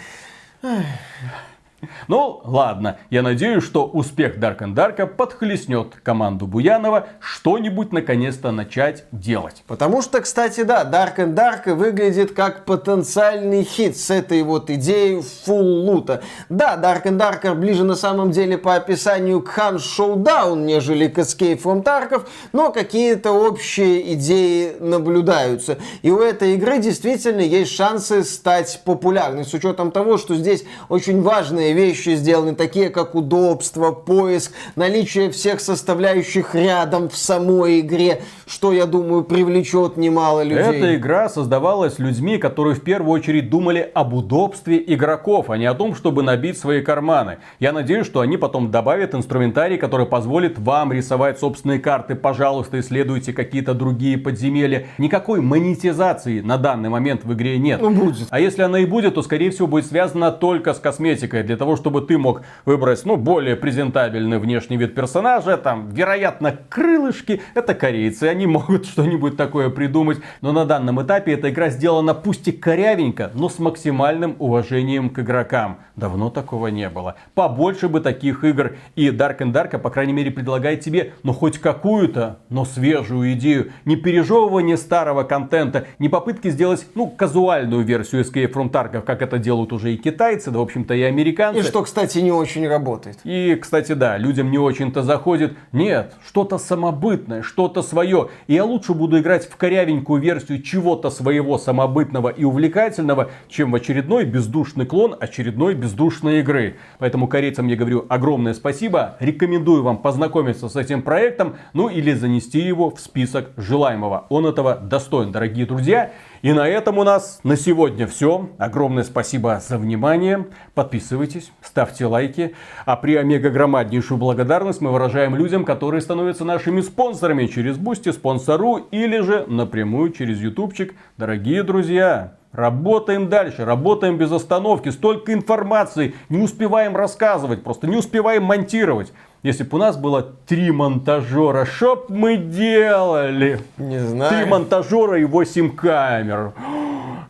Ну, 2.07 2.41
ладно, 2.43 2.97
я 3.09 3.21
надеюсь, 3.21 3.63
что 3.63 3.85
успех 3.85 4.37
Dark 4.37 4.59
and 4.59 4.75
Dark 4.75 5.05
подхлестнет 5.07 5.95
команду 6.03 6.47
Буянова 6.47 7.07
что-нибудь 7.19 7.91
наконец-то 7.91 8.51
начать 8.51 9.05
делать. 9.11 9.63
Потому 9.67 10.01
что, 10.01 10.21
кстати, 10.21 10.63
да, 10.63 10.83
Dark 10.83 11.17
and 11.17 11.33
Dark 11.33 11.73
выглядит 11.73 12.33
как 12.33 12.65
потенциальный 12.65 13.63
хит 13.63 13.97
с 13.97 14.09
этой 14.09 14.43
вот 14.43 14.69
идеей 14.69 15.21
фулл 15.21 15.85
лута. 15.85 16.21
Да, 16.49 16.77
Dark 16.77 17.03
and 17.03 17.17
Dark 17.17 17.53
ближе 17.55 17.83
на 17.83 17.95
самом 17.95 18.31
деле 18.31 18.57
по 18.57 18.75
описанию 18.75 19.41
к 19.41 19.57
Hunt 19.57 19.77
Showdown, 19.77 20.63
нежели 20.63 21.07
к 21.07 21.17
Escape 21.17 21.61
from 21.61 21.83
Tarkov, 21.83 22.27
но 22.53 22.71
какие-то 22.71 23.31
общие 23.31 24.13
идеи 24.13 24.75
наблюдаются. 24.79 25.77
И 26.01 26.11
у 26.11 26.19
этой 26.19 26.55
игры 26.55 26.79
действительно 26.79 27.41
есть 27.41 27.71
шансы 27.73 28.23
стать 28.23 28.81
популярной, 28.85 29.45
с 29.45 29.53
учетом 29.53 29.91
того, 29.91 30.17
что 30.17 30.35
здесь 30.35 30.63
очень 30.89 31.21
важные 31.21 31.70
вещи 31.73 32.15
сделаны, 32.15 32.55
такие 32.55 32.89
как 32.89 33.15
удобство, 33.15 33.91
поиск, 33.91 34.53
наличие 34.75 35.31
всех 35.31 35.59
составляющих 35.59 36.55
рядом 36.55 37.09
в 37.09 37.15
самой 37.15 37.79
игре, 37.79 38.21
что, 38.45 38.71
я 38.71 38.85
думаю, 38.85 39.23
привлечет 39.23 39.97
немало 39.97 40.43
людей. 40.43 40.63
Эта 40.63 40.95
игра 40.95 41.29
создавалась 41.29 41.99
людьми, 41.99 42.37
которые 42.37 42.75
в 42.75 42.81
первую 42.81 43.11
очередь 43.11 43.49
думали 43.49 43.89
об 43.93 44.13
удобстве 44.13 44.83
игроков, 44.85 45.49
а 45.49 45.57
не 45.57 45.65
о 45.65 45.73
том, 45.73 45.95
чтобы 45.95 46.23
набить 46.23 46.57
свои 46.57 46.81
карманы. 46.81 47.37
Я 47.59 47.71
надеюсь, 47.71 48.05
что 48.05 48.19
они 48.21 48.37
потом 48.37 48.71
добавят 48.71 49.15
инструментарий, 49.15 49.77
который 49.77 50.05
позволит 50.05 50.59
вам 50.59 50.91
рисовать 50.91 51.39
собственные 51.39 51.79
карты. 51.79 52.15
Пожалуйста, 52.15 52.79
исследуйте 52.79 53.33
какие-то 53.33 53.73
другие 53.73 54.17
подземелья. 54.17 54.87
Никакой 54.97 55.41
монетизации 55.41 56.41
на 56.41 56.57
данный 56.57 56.89
момент 56.89 57.23
в 57.23 57.33
игре 57.33 57.57
нет. 57.57 57.81
Ну, 57.81 57.91
будет. 57.91 58.27
А 58.29 58.39
если 58.39 58.61
она 58.61 58.79
и 58.79 58.85
будет, 58.85 59.15
то, 59.15 59.21
скорее 59.21 59.51
всего, 59.51 59.67
будет 59.67 59.85
связана 59.85 60.31
только 60.31 60.73
с 60.73 60.79
косметикой. 60.79 61.43
Для 61.43 61.57
того, 61.61 61.75
чтобы 61.75 62.01
ты 62.01 62.17
мог 62.17 62.41
выбрать, 62.65 63.05
ну, 63.05 63.17
более 63.17 63.55
презентабельный 63.55 64.39
внешний 64.39 64.77
вид 64.77 64.95
персонажа, 64.95 65.57
там, 65.57 65.89
вероятно, 65.89 66.57
крылышки. 66.69 67.39
Это 67.53 67.75
корейцы, 67.75 68.23
они 68.23 68.47
могут 68.47 68.87
что-нибудь 68.87 69.37
такое 69.37 69.69
придумать. 69.69 70.17
Но 70.41 70.51
на 70.53 70.65
данном 70.65 70.99
этапе 71.03 71.33
эта 71.33 71.51
игра 71.51 71.69
сделана 71.69 72.15
пусть 72.15 72.47
и 72.47 72.51
корявенько, 72.51 73.29
но 73.35 73.47
с 73.47 73.59
максимальным 73.59 74.35
уважением 74.39 75.11
к 75.11 75.19
игрокам. 75.19 75.77
Давно 75.95 76.31
такого 76.31 76.67
не 76.67 76.89
было. 76.89 77.15
Побольше 77.35 77.87
бы 77.87 77.99
таких 77.99 78.43
игр. 78.43 78.71
И 78.95 79.09
Dark 79.09 79.37
and 79.41 79.53
Dark, 79.53 79.77
по 79.77 79.91
крайней 79.91 80.13
мере, 80.13 80.31
предлагает 80.31 80.79
тебе, 80.79 81.13
ну, 81.21 81.31
хоть 81.31 81.59
какую-то, 81.59 82.39
но 82.49 82.65
свежую 82.65 83.33
идею. 83.33 83.71
Не 83.85 83.97
пережевывание 83.97 84.77
старого 84.77 85.21
контента, 85.23 85.85
не 85.99 86.09
попытки 86.09 86.49
сделать, 86.49 86.87
ну, 86.95 87.05
казуальную 87.05 87.83
версию 87.83 88.23
Escape 88.23 88.51
from 88.51 88.71
Tarkov, 88.71 89.01
как 89.01 89.21
это 89.21 89.37
делают 89.37 89.71
уже 89.73 89.93
и 89.93 89.97
китайцы, 89.97 90.49
да, 90.49 90.57
в 90.57 90.63
общем-то, 90.63 90.95
и 90.95 91.03
американцы. 91.03 91.50
И 91.55 91.61
что, 91.63 91.83
кстати, 91.83 92.19
не 92.19 92.31
очень 92.31 92.67
работает. 92.67 93.19
И, 93.23 93.55
кстати, 93.55 93.93
да, 93.93 94.17
людям 94.17 94.51
не 94.51 94.57
очень-то 94.57 95.03
заходит. 95.03 95.55
Нет, 95.71 96.13
что-то 96.25 96.57
самобытное, 96.57 97.41
что-то 97.41 97.81
свое. 97.81 98.29
И 98.47 98.53
я 98.55 98.65
лучше 98.65 98.93
буду 98.93 99.19
играть 99.19 99.47
в 99.47 99.55
корявенькую 99.55 100.21
версию 100.21 100.61
чего-то 100.61 101.09
своего 101.09 101.57
самобытного 101.57 102.29
и 102.29 102.43
увлекательного, 102.43 103.29
чем 103.47 103.71
в 103.71 103.75
очередной 103.75 104.25
бездушный 104.25 104.85
клон 104.85 105.15
очередной 105.19 105.75
бездушной 105.75 106.39
игры. 106.39 106.77
Поэтому 106.99 107.27
корейцам 107.27 107.67
я 107.67 107.75
говорю 107.75 108.05
огромное 108.09 108.53
спасибо. 108.53 109.17
Рекомендую 109.19 109.83
вам 109.83 109.97
познакомиться 109.97 110.69
с 110.69 110.75
этим 110.75 111.01
проектом, 111.01 111.55
ну 111.73 111.89
или 111.89 112.13
занести 112.13 112.59
его 112.59 112.89
в 112.89 112.99
список 112.99 113.51
желаемого. 113.57 114.25
Он 114.29 114.45
этого 114.45 114.75
достоин, 114.75 115.31
дорогие 115.31 115.65
друзья. 115.65 116.11
И 116.41 116.53
на 116.53 116.67
этом 116.67 116.97
у 116.97 117.03
нас 117.03 117.39
на 117.43 117.55
сегодня 117.55 118.07
все. 118.07 118.49
Огромное 118.57 119.03
спасибо 119.03 119.61
за 119.63 119.77
внимание. 119.77 120.47
Подписывайтесь, 120.73 121.51
ставьте 121.61 122.07
лайки. 122.07 122.55
А 122.85 122.95
при 122.95 123.15
омега 123.15 123.51
громаднейшую 123.51 124.17
благодарность 124.17 124.81
мы 124.81 124.91
выражаем 124.91 125.35
людям, 125.35 125.65
которые 125.65 126.01
становятся 126.01 126.43
нашими 126.43 126.81
спонсорами 126.81 127.45
через 127.45 127.77
Boosty, 127.77 128.11
Sponsr 128.11 128.77
или 128.89 129.19
же 129.19 129.45
напрямую 129.47 130.13
через 130.13 130.39
ютубчик. 130.39 130.95
Дорогие 131.17 131.61
друзья, 131.61 132.33
Работаем 132.51 133.29
дальше, 133.29 133.63
работаем 133.63 134.17
без 134.17 134.29
остановки. 134.29 134.89
Столько 134.89 135.33
информации, 135.33 136.15
не 136.27 136.39
успеваем 136.39 136.97
рассказывать, 136.97 137.63
просто 137.63 137.87
не 137.87 137.95
успеваем 137.95 138.43
монтировать. 138.43 139.13
Если 139.43 139.63
бы 139.63 139.77
у 139.77 139.79
нас 139.79 139.97
было 139.97 140.21
три 140.21 140.69
монтажера, 140.69 141.65
что 141.65 141.95
б 141.95 142.03
мы 142.09 142.37
делали? 142.37 143.59
Не 143.79 143.97
знаю. 143.97 144.31
Три 144.31 144.45
монтажера 144.45 145.19
и 145.19 145.23
восемь 145.23 145.75
камер. 145.75 146.53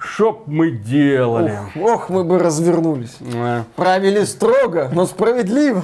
Что 0.04 0.32
б 0.32 0.40
мы 0.48 0.72
делали? 0.72 1.60
Ох, 1.76 1.84
ох, 1.84 2.10
мы 2.10 2.24
бы 2.24 2.40
развернулись. 2.40 3.18
А. 3.36 3.64
Правили 3.76 4.24
строго, 4.24 4.90
но 4.92 5.06
справедливо. 5.06 5.84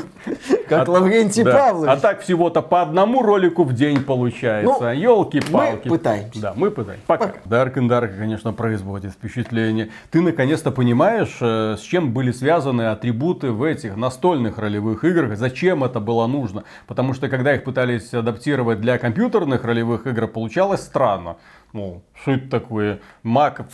Как 0.67 0.87
А- 0.87 0.91
Лаврентий 0.91 1.43
да. 1.43 1.51
Павлович. 1.51 1.91
А 1.93 1.97
так 1.97 2.21
всего-то 2.21 2.63
по 2.63 2.81
одному 2.81 3.21
ролику 3.21 3.63
в 3.63 3.73
день 3.73 4.01
получается. 4.01 4.73
Ну, 4.79 4.91
Елки-палки. 4.91 5.87
мы 5.87 5.97
пытаемся. 5.97 6.41
Да, 6.41 6.53
мы 6.55 6.71
пытаемся. 6.71 7.03
Пока. 7.05 7.33
Dark 7.45 7.75
and 7.75 7.87
Dark, 7.87 8.17
конечно, 8.17 8.53
производит 8.53 9.11
впечатление. 9.11 9.89
Ты 10.09 10.21
наконец-то 10.21 10.71
понимаешь, 10.71 11.37
э, 11.39 11.75
с 11.77 11.81
чем 11.81 12.11
были 12.11 12.31
связаны 12.31 12.87
атрибуты 12.89 13.51
в 13.51 13.61
этих 13.61 13.95
настольных 13.95 14.57
ролевых 14.57 15.03
играх, 15.03 15.37
зачем 15.37 15.83
это 15.83 15.99
было 15.99 16.25
нужно. 16.25 16.63
Потому 16.87 17.13
что 17.13 17.29
когда 17.29 17.53
их 17.53 17.63
пытались 17.63 18.13
адаптировать 18.15 18.81
для 18.81 18.97
компьютерных 18.97 19.63
ролевых 19.63 20.07
игр, 20.07 20.27
получалось 20.27 20.81
странно. 20.81 21.37
Мол, 21.73 22.01
что 22.21 22.31
это 22.31 22.49
такое? 22.49 22.99
Маг 23.23 23.67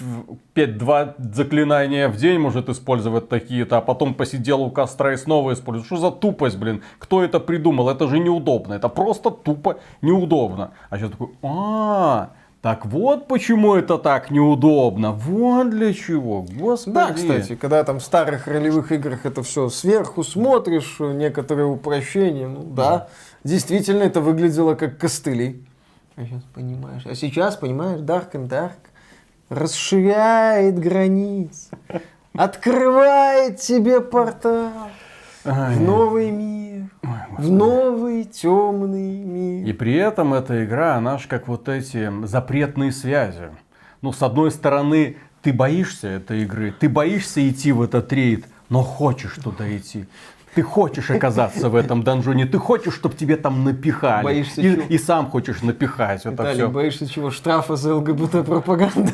5-2 0.56 1.34
заклинания 1.34 2.08
в 2.10 2.18
день 2.18 2.40
может 2.40 2.70
использовать 2.70 3.30
такие-то, 3.30 3.78
а 3.78 3.82
потом 3.82 4.14
посидел 4.14 4.62
у 4.62 4.70
костра 4.70 5.14
и 5.14 5.18
снова 5.18 5.54
использует. 5.54 5.86
Что 5.88 5.98
за 5.98 6.12
тупость, 6.12 6.58
блин? 6.58 6.82
Кто 7.00 7.24
это 7.24 7.40
придумал? 7.40 7.90
Это 7.90 8.08
же 8.08 8.20
неудобно. 8.20 8.74
Это 8.74 8.90
просто 8.90 9.32
тупо 9.32 9.80
неудобно. 10.02 10.72
А 10.90 10.98
сейчас 10.98 11.12
такой, 11.12 11.30
а, 11.42 12.32
так 12.64 12.86
вот 12.86 13.28
почему 13.28 13.76
это 13.76 13.98
так 13.98 14.32
неудобно. 14.32 15.12
Вот 15.12 15.70
для 15.70 15.94
чего. 15.94 16.44
Господи. 16.44 16.96
Да, 16.96 17.12
кстати, 17.12 17.56
когда 17.56 17.84
там 17.84 18.00
в 18.00 18.04
старых 18.04 18.48
ролевых 18.48 18.94
играх 18.94 19.26
это 19.26 19.44
все 19.44 19.68
сверху 19.68 20.24
смотришь, 20.24 20.96
некоторые 21.00 21.66
упрощения, 21.66 22.48
ну 22.48 22.64
да, 22.64 23.10
действительно 23.44 24.04
это 24.04 24.22
выглядело 24.22 24.76
как 24.76 24.98
костыли. 24.98 25.62
А 26.16 26.24
сейчас 26.24 26.44
понимаешь. 26.54 27.02
А 27.06 27.16
сейчас, 27.16 27.58
понимаешь, 27.58 28.00
Dark 28.00 28.32
and 28.32 28.48
Dark. 28.48 28.72
Расширяет 29.54 30.80
границы, 30.80 31.70
открывает 32.36 33.60
тебе 33.60 34.02
портал 34.02 34.72
Ай. 35.46 35.76
в 35.76 35.82
новый 35.82 36.32
мир, 36.32 36.86
в 37.38 37.50
новый 37.50 38.24
темный 38.26 39.24
мир. 39.24 39.68
И 39.68 39.74
при 39.74 39.96
этом 39.96 40.34
эта 40.34 40.66
игра, 40.66 40.96
она 40.96 41.18
ж 41.18 41.28
как 41.28 41.48
вот 41.48 41.70
эти 41.70 42.12
запретные 42.26 42.92
связи. 42.92 43.50
Ну, 44.02 44.12
с 44.12 44.22
одной 44.22 44.52
стороны, 44.52 45.18
ты 45.42 45.54
боишься 45.54 46.08
этой 46.08 46.44
игры, 46.44 46.74
ты 46.78 46.90
боишься 46.90 47.48
идти 47.48 47.72
в 47.72 47.82
этот 47.82 48.12
рейд, 48.12 48.46
но 48.70 48.82
хочешь 48.82 49.36
туда 49.44 49.76
идти. 49.76 50.06
Ты 50.56 50.62
хочешь 50.62 51.10
оказаться 51.10 51.70
в 51.70 51.76
этом 51.76 52.04
донжоне, 52.04 52.46
ты 52.46 52.60
хочешь, 52.60 52.94
чтобы 52.94 53.16
тебе 53.16 53.38
там 53.38 53.64
напихали. 53.64 54.24
Боишься 54.24 54.62
и, 54.62 54.76
чего? 54.76 54.84
и 54.88 54.98
сам 54.98 55.30
хочешь 55.30 55.62
напихать 55.62 56.22
это 56.22 56.32
Виталик, 56.32 56.56
все. 56.56 56.70
боишься 56.70 57.08
чего? 57.08 57.32
Штрафа 57.32 57.76
за 57.76 57.96
ЛГБТ-пропаганду? 57.96 59.12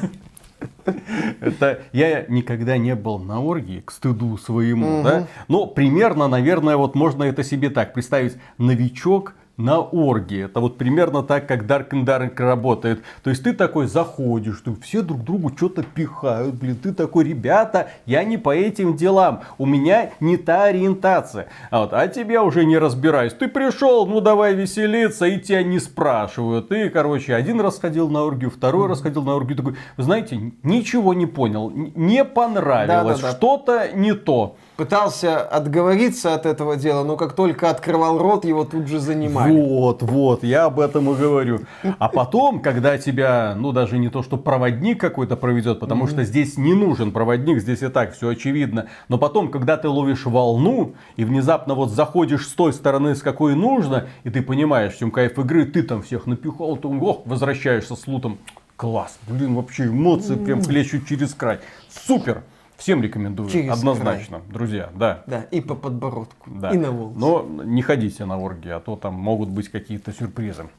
Это 1.40 1.82
я 1.94 2.26
никогда 2.28 2.78
не 2.78 2.96
был 2.96 3.20
на 3.20 3.42
оргии, 3.42 3.82
к 3.82 3.92
стыду 3.92 4.38
своему, 4.38 5.04
да. 5.04 5.28
Но 5.48 5.66
примерно, 5.68 6.28
наверное, 6.28 6.78
вот 6.78 6.96
можно 6.96 7.24
это 7.24 7.44
себе 7.44 7.70
так 7.70 7.94
представить. 7.94 8.38
Новичок 8.58 9.36
на 9.60 9.80
оргии. 9.80 10.46
Это 10.46 10.62
вот 10.62 10.78
примерно 10.78 11.22
так, 11.22 11.46
как 11.46 11.64
Dark 11.64 11.90
and 11.90 12.06
Dark 12.06 12.42
работает. 12.42 13.04
То 13.24 13.30
есть 13.30 13.44
ты 13.44 13.54
такой 13.54 13.88
заходишь, 13.88 14.62
ты 14.64 14.74
все 14.82 15.02
друг 15.02 15.24
другу 15.24 15.52
что-то 15.56 15.84
пихают, 15.84 16.56
блин, 16.56 16.78
ты 16.78 16.94
такой, 16.94 17.26
ребята, 17.26 17.90
я 18.06 18.24
не 18.24 18.38
по 18.38 18.56
этим 18.56 18.96
делам, 18.96 19.42
у 19.58 19.66
меня 19.66 20.12
не 20.22 20.38
та 20.38 20.64
ориентация. 20.64 21.48
А 21.72 21.82
вот, 21.82 21.94
а 21.94 22.08
тебя 22.08 22.42
уже 22.42 22.66
не 22.66 22.78
разбираюсь. 22.78 23.34
Ты 23.34 23.50
пришел, 23.50 24.08
ну 24.08 24.22
давай 24.22 24.56
веселиться, 24.56 25.26
и 25.26 25.40
тебя 25.40 25.62
не 25.64 25.80
спрашивают. 25.80 26.70
Ты, 26.70 26.90
короче, 26.90 27.36
один 27.36 27.60
раз 27.60 27.80
ходил 27.80 28.10
на 28.10 28.24
оргию, 28.24 28.50
второй 28.52 28.88
раз 28.88 29.02
ходил 29.02 29.24
на 29.24 29.36
оргию, 29.36 29.58
такой, 29.58 29.76
вы 29.98 30.04
знаете, 30.04 30.54
ничего 30.64 31.14
не 31.14 31.26
понял, 31.26 31.70
не 31.70 32.24
понравилось, 32.24 33.20
Да-да-да. 33.20 33.36
что-то 33.36 33.90
не 33.94 34.14
то. 34.14 34.56
Пытался 34.78 35.42
отговориться 35.42 36.34
от 36.34 36.46
этого 36.46 36.78
дела, 36.78 37.04
но 37.04 37.18
как 37.18 37.34
только 37.34 37.70
открывал 37.70 38.18
рот, 38.18 38.46
его 38.46 38.64
тут 38.64 38.88
же 38.88 39.00
занимали. 39.02 39.49
Вот, 39.54 40.02
вот, 40.02 40.44
я 40.44 40.66
об 40.66 40.80
этом 40.80 41.10
и 41.12 41.16
говорю. 41.16 41.62
А 41.98 42.10
потом, 42.10 42.62
когда 42.62 42.98
тебя, 42.98 43.56
ну 43.58 43.72
даже 43.72 43.98
не 43.98 44.10
то, 44.10 44.24
что 44.24 44.38
проводник 44.38 45.00
какой-то 45.00 45.36
проведет, 45.36 45.80
потому 45.80 46.08
что 46.08 46.24
здесь 46.24 46.58
не 46.58 46.74
нужен 46.74 47.12
проводник, 47.12 47.60
здесь 47.60 47.82
и 47.82 47.88
так 47.88 48.14
все 48.14 48.30
очевидно. 48.30 48.88
Но 49.08 49.18
потом, 49.18 49.50
когда 49.50 49.78
ты 49.78 49.88
ловишь 49.88 50.26
волну 50.26 50.94
и 51.16 51.24
внезапно 51.24 51.74
вот 51.74 51.92
заходишь 51.92 52.48
с 52.48 52.54
той 52.54 52.74
стороны, 52.74 53.16
с 53.16 53.22
какой 53.22 53.56
нужно, 53.56 54.08
и 54.24 54.30
ты 54.30 54.42
понимаешь, 54.42 54.94
в 54.94 55.00
чем 55.00 55.12
кайф 55.12 55.38
игры, 55.40 55.66
ты 55.66 55.84
там 55.84 56.02
всех 56.02 56.26
напихал, 56.26 56.78
ты 56.78 56.88
ох, 56.88 57.22
возвращаешься 57.26 57.96
с 57.96 58.08
лутом. 58.08 58.38
Класс, 58.76 59.20
блин, 59.28 59.56
вообще 59.56 59.88
эмоции 59.88 60.36
прям 60.36 60.62
хлещут 60.62 61.06
через 61.06 61.34
край. 61.34 61.60
Супер! 61.90 62.44
Всем 62.80 63.04
рекомендую, 63.04 63.50
Через 63.50 63.74
однозначно, 63.74 64.42
друзья, 64.48 64.90
да. 64.96 65.24
Да, 65.28 65.42
и 65.52 65.60
по 65.60 65.76
подбородку, 65.76 66.50
Да. 66.50 66.72
и 66.72 66.78
на 66.78 66.92
волосы. 66.92 67.20
Но 67.20 67.64
не 67.66 67.82
ходите 67.82 68.24
на 68.24 68.40
оргии, 68.40 68.72
а 68.72 68.80
то 68.80 68.96
там 68.96 69.16
могут 69.16 69.50
быть 69.50 69.68
какие-то 69.68 70.14
сюрпризы 70.14 70.70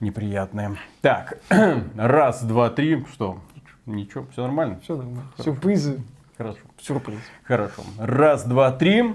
неприятные. 0.00 0.76
Так, 1.00 1.38
раз, 1.96 2.42
два, 2.42 2.70
три. 2.70 3.04
Что? 3.12 3.38
Ничего, 3.86 4.26
все 4.32 4.42
нормально? 4.42 4.80
Все 4.82 4.96
нормально. 4.96 5.30
Сюрпризы. 5.38 6.02
Хорошо. 6.36 6.58
Сюрприз. 6.80 7.20
Хорошо. 7.44 7.82
Раз, 7.98 8.44
два, 8.44 8.72
три. 8.72 9.14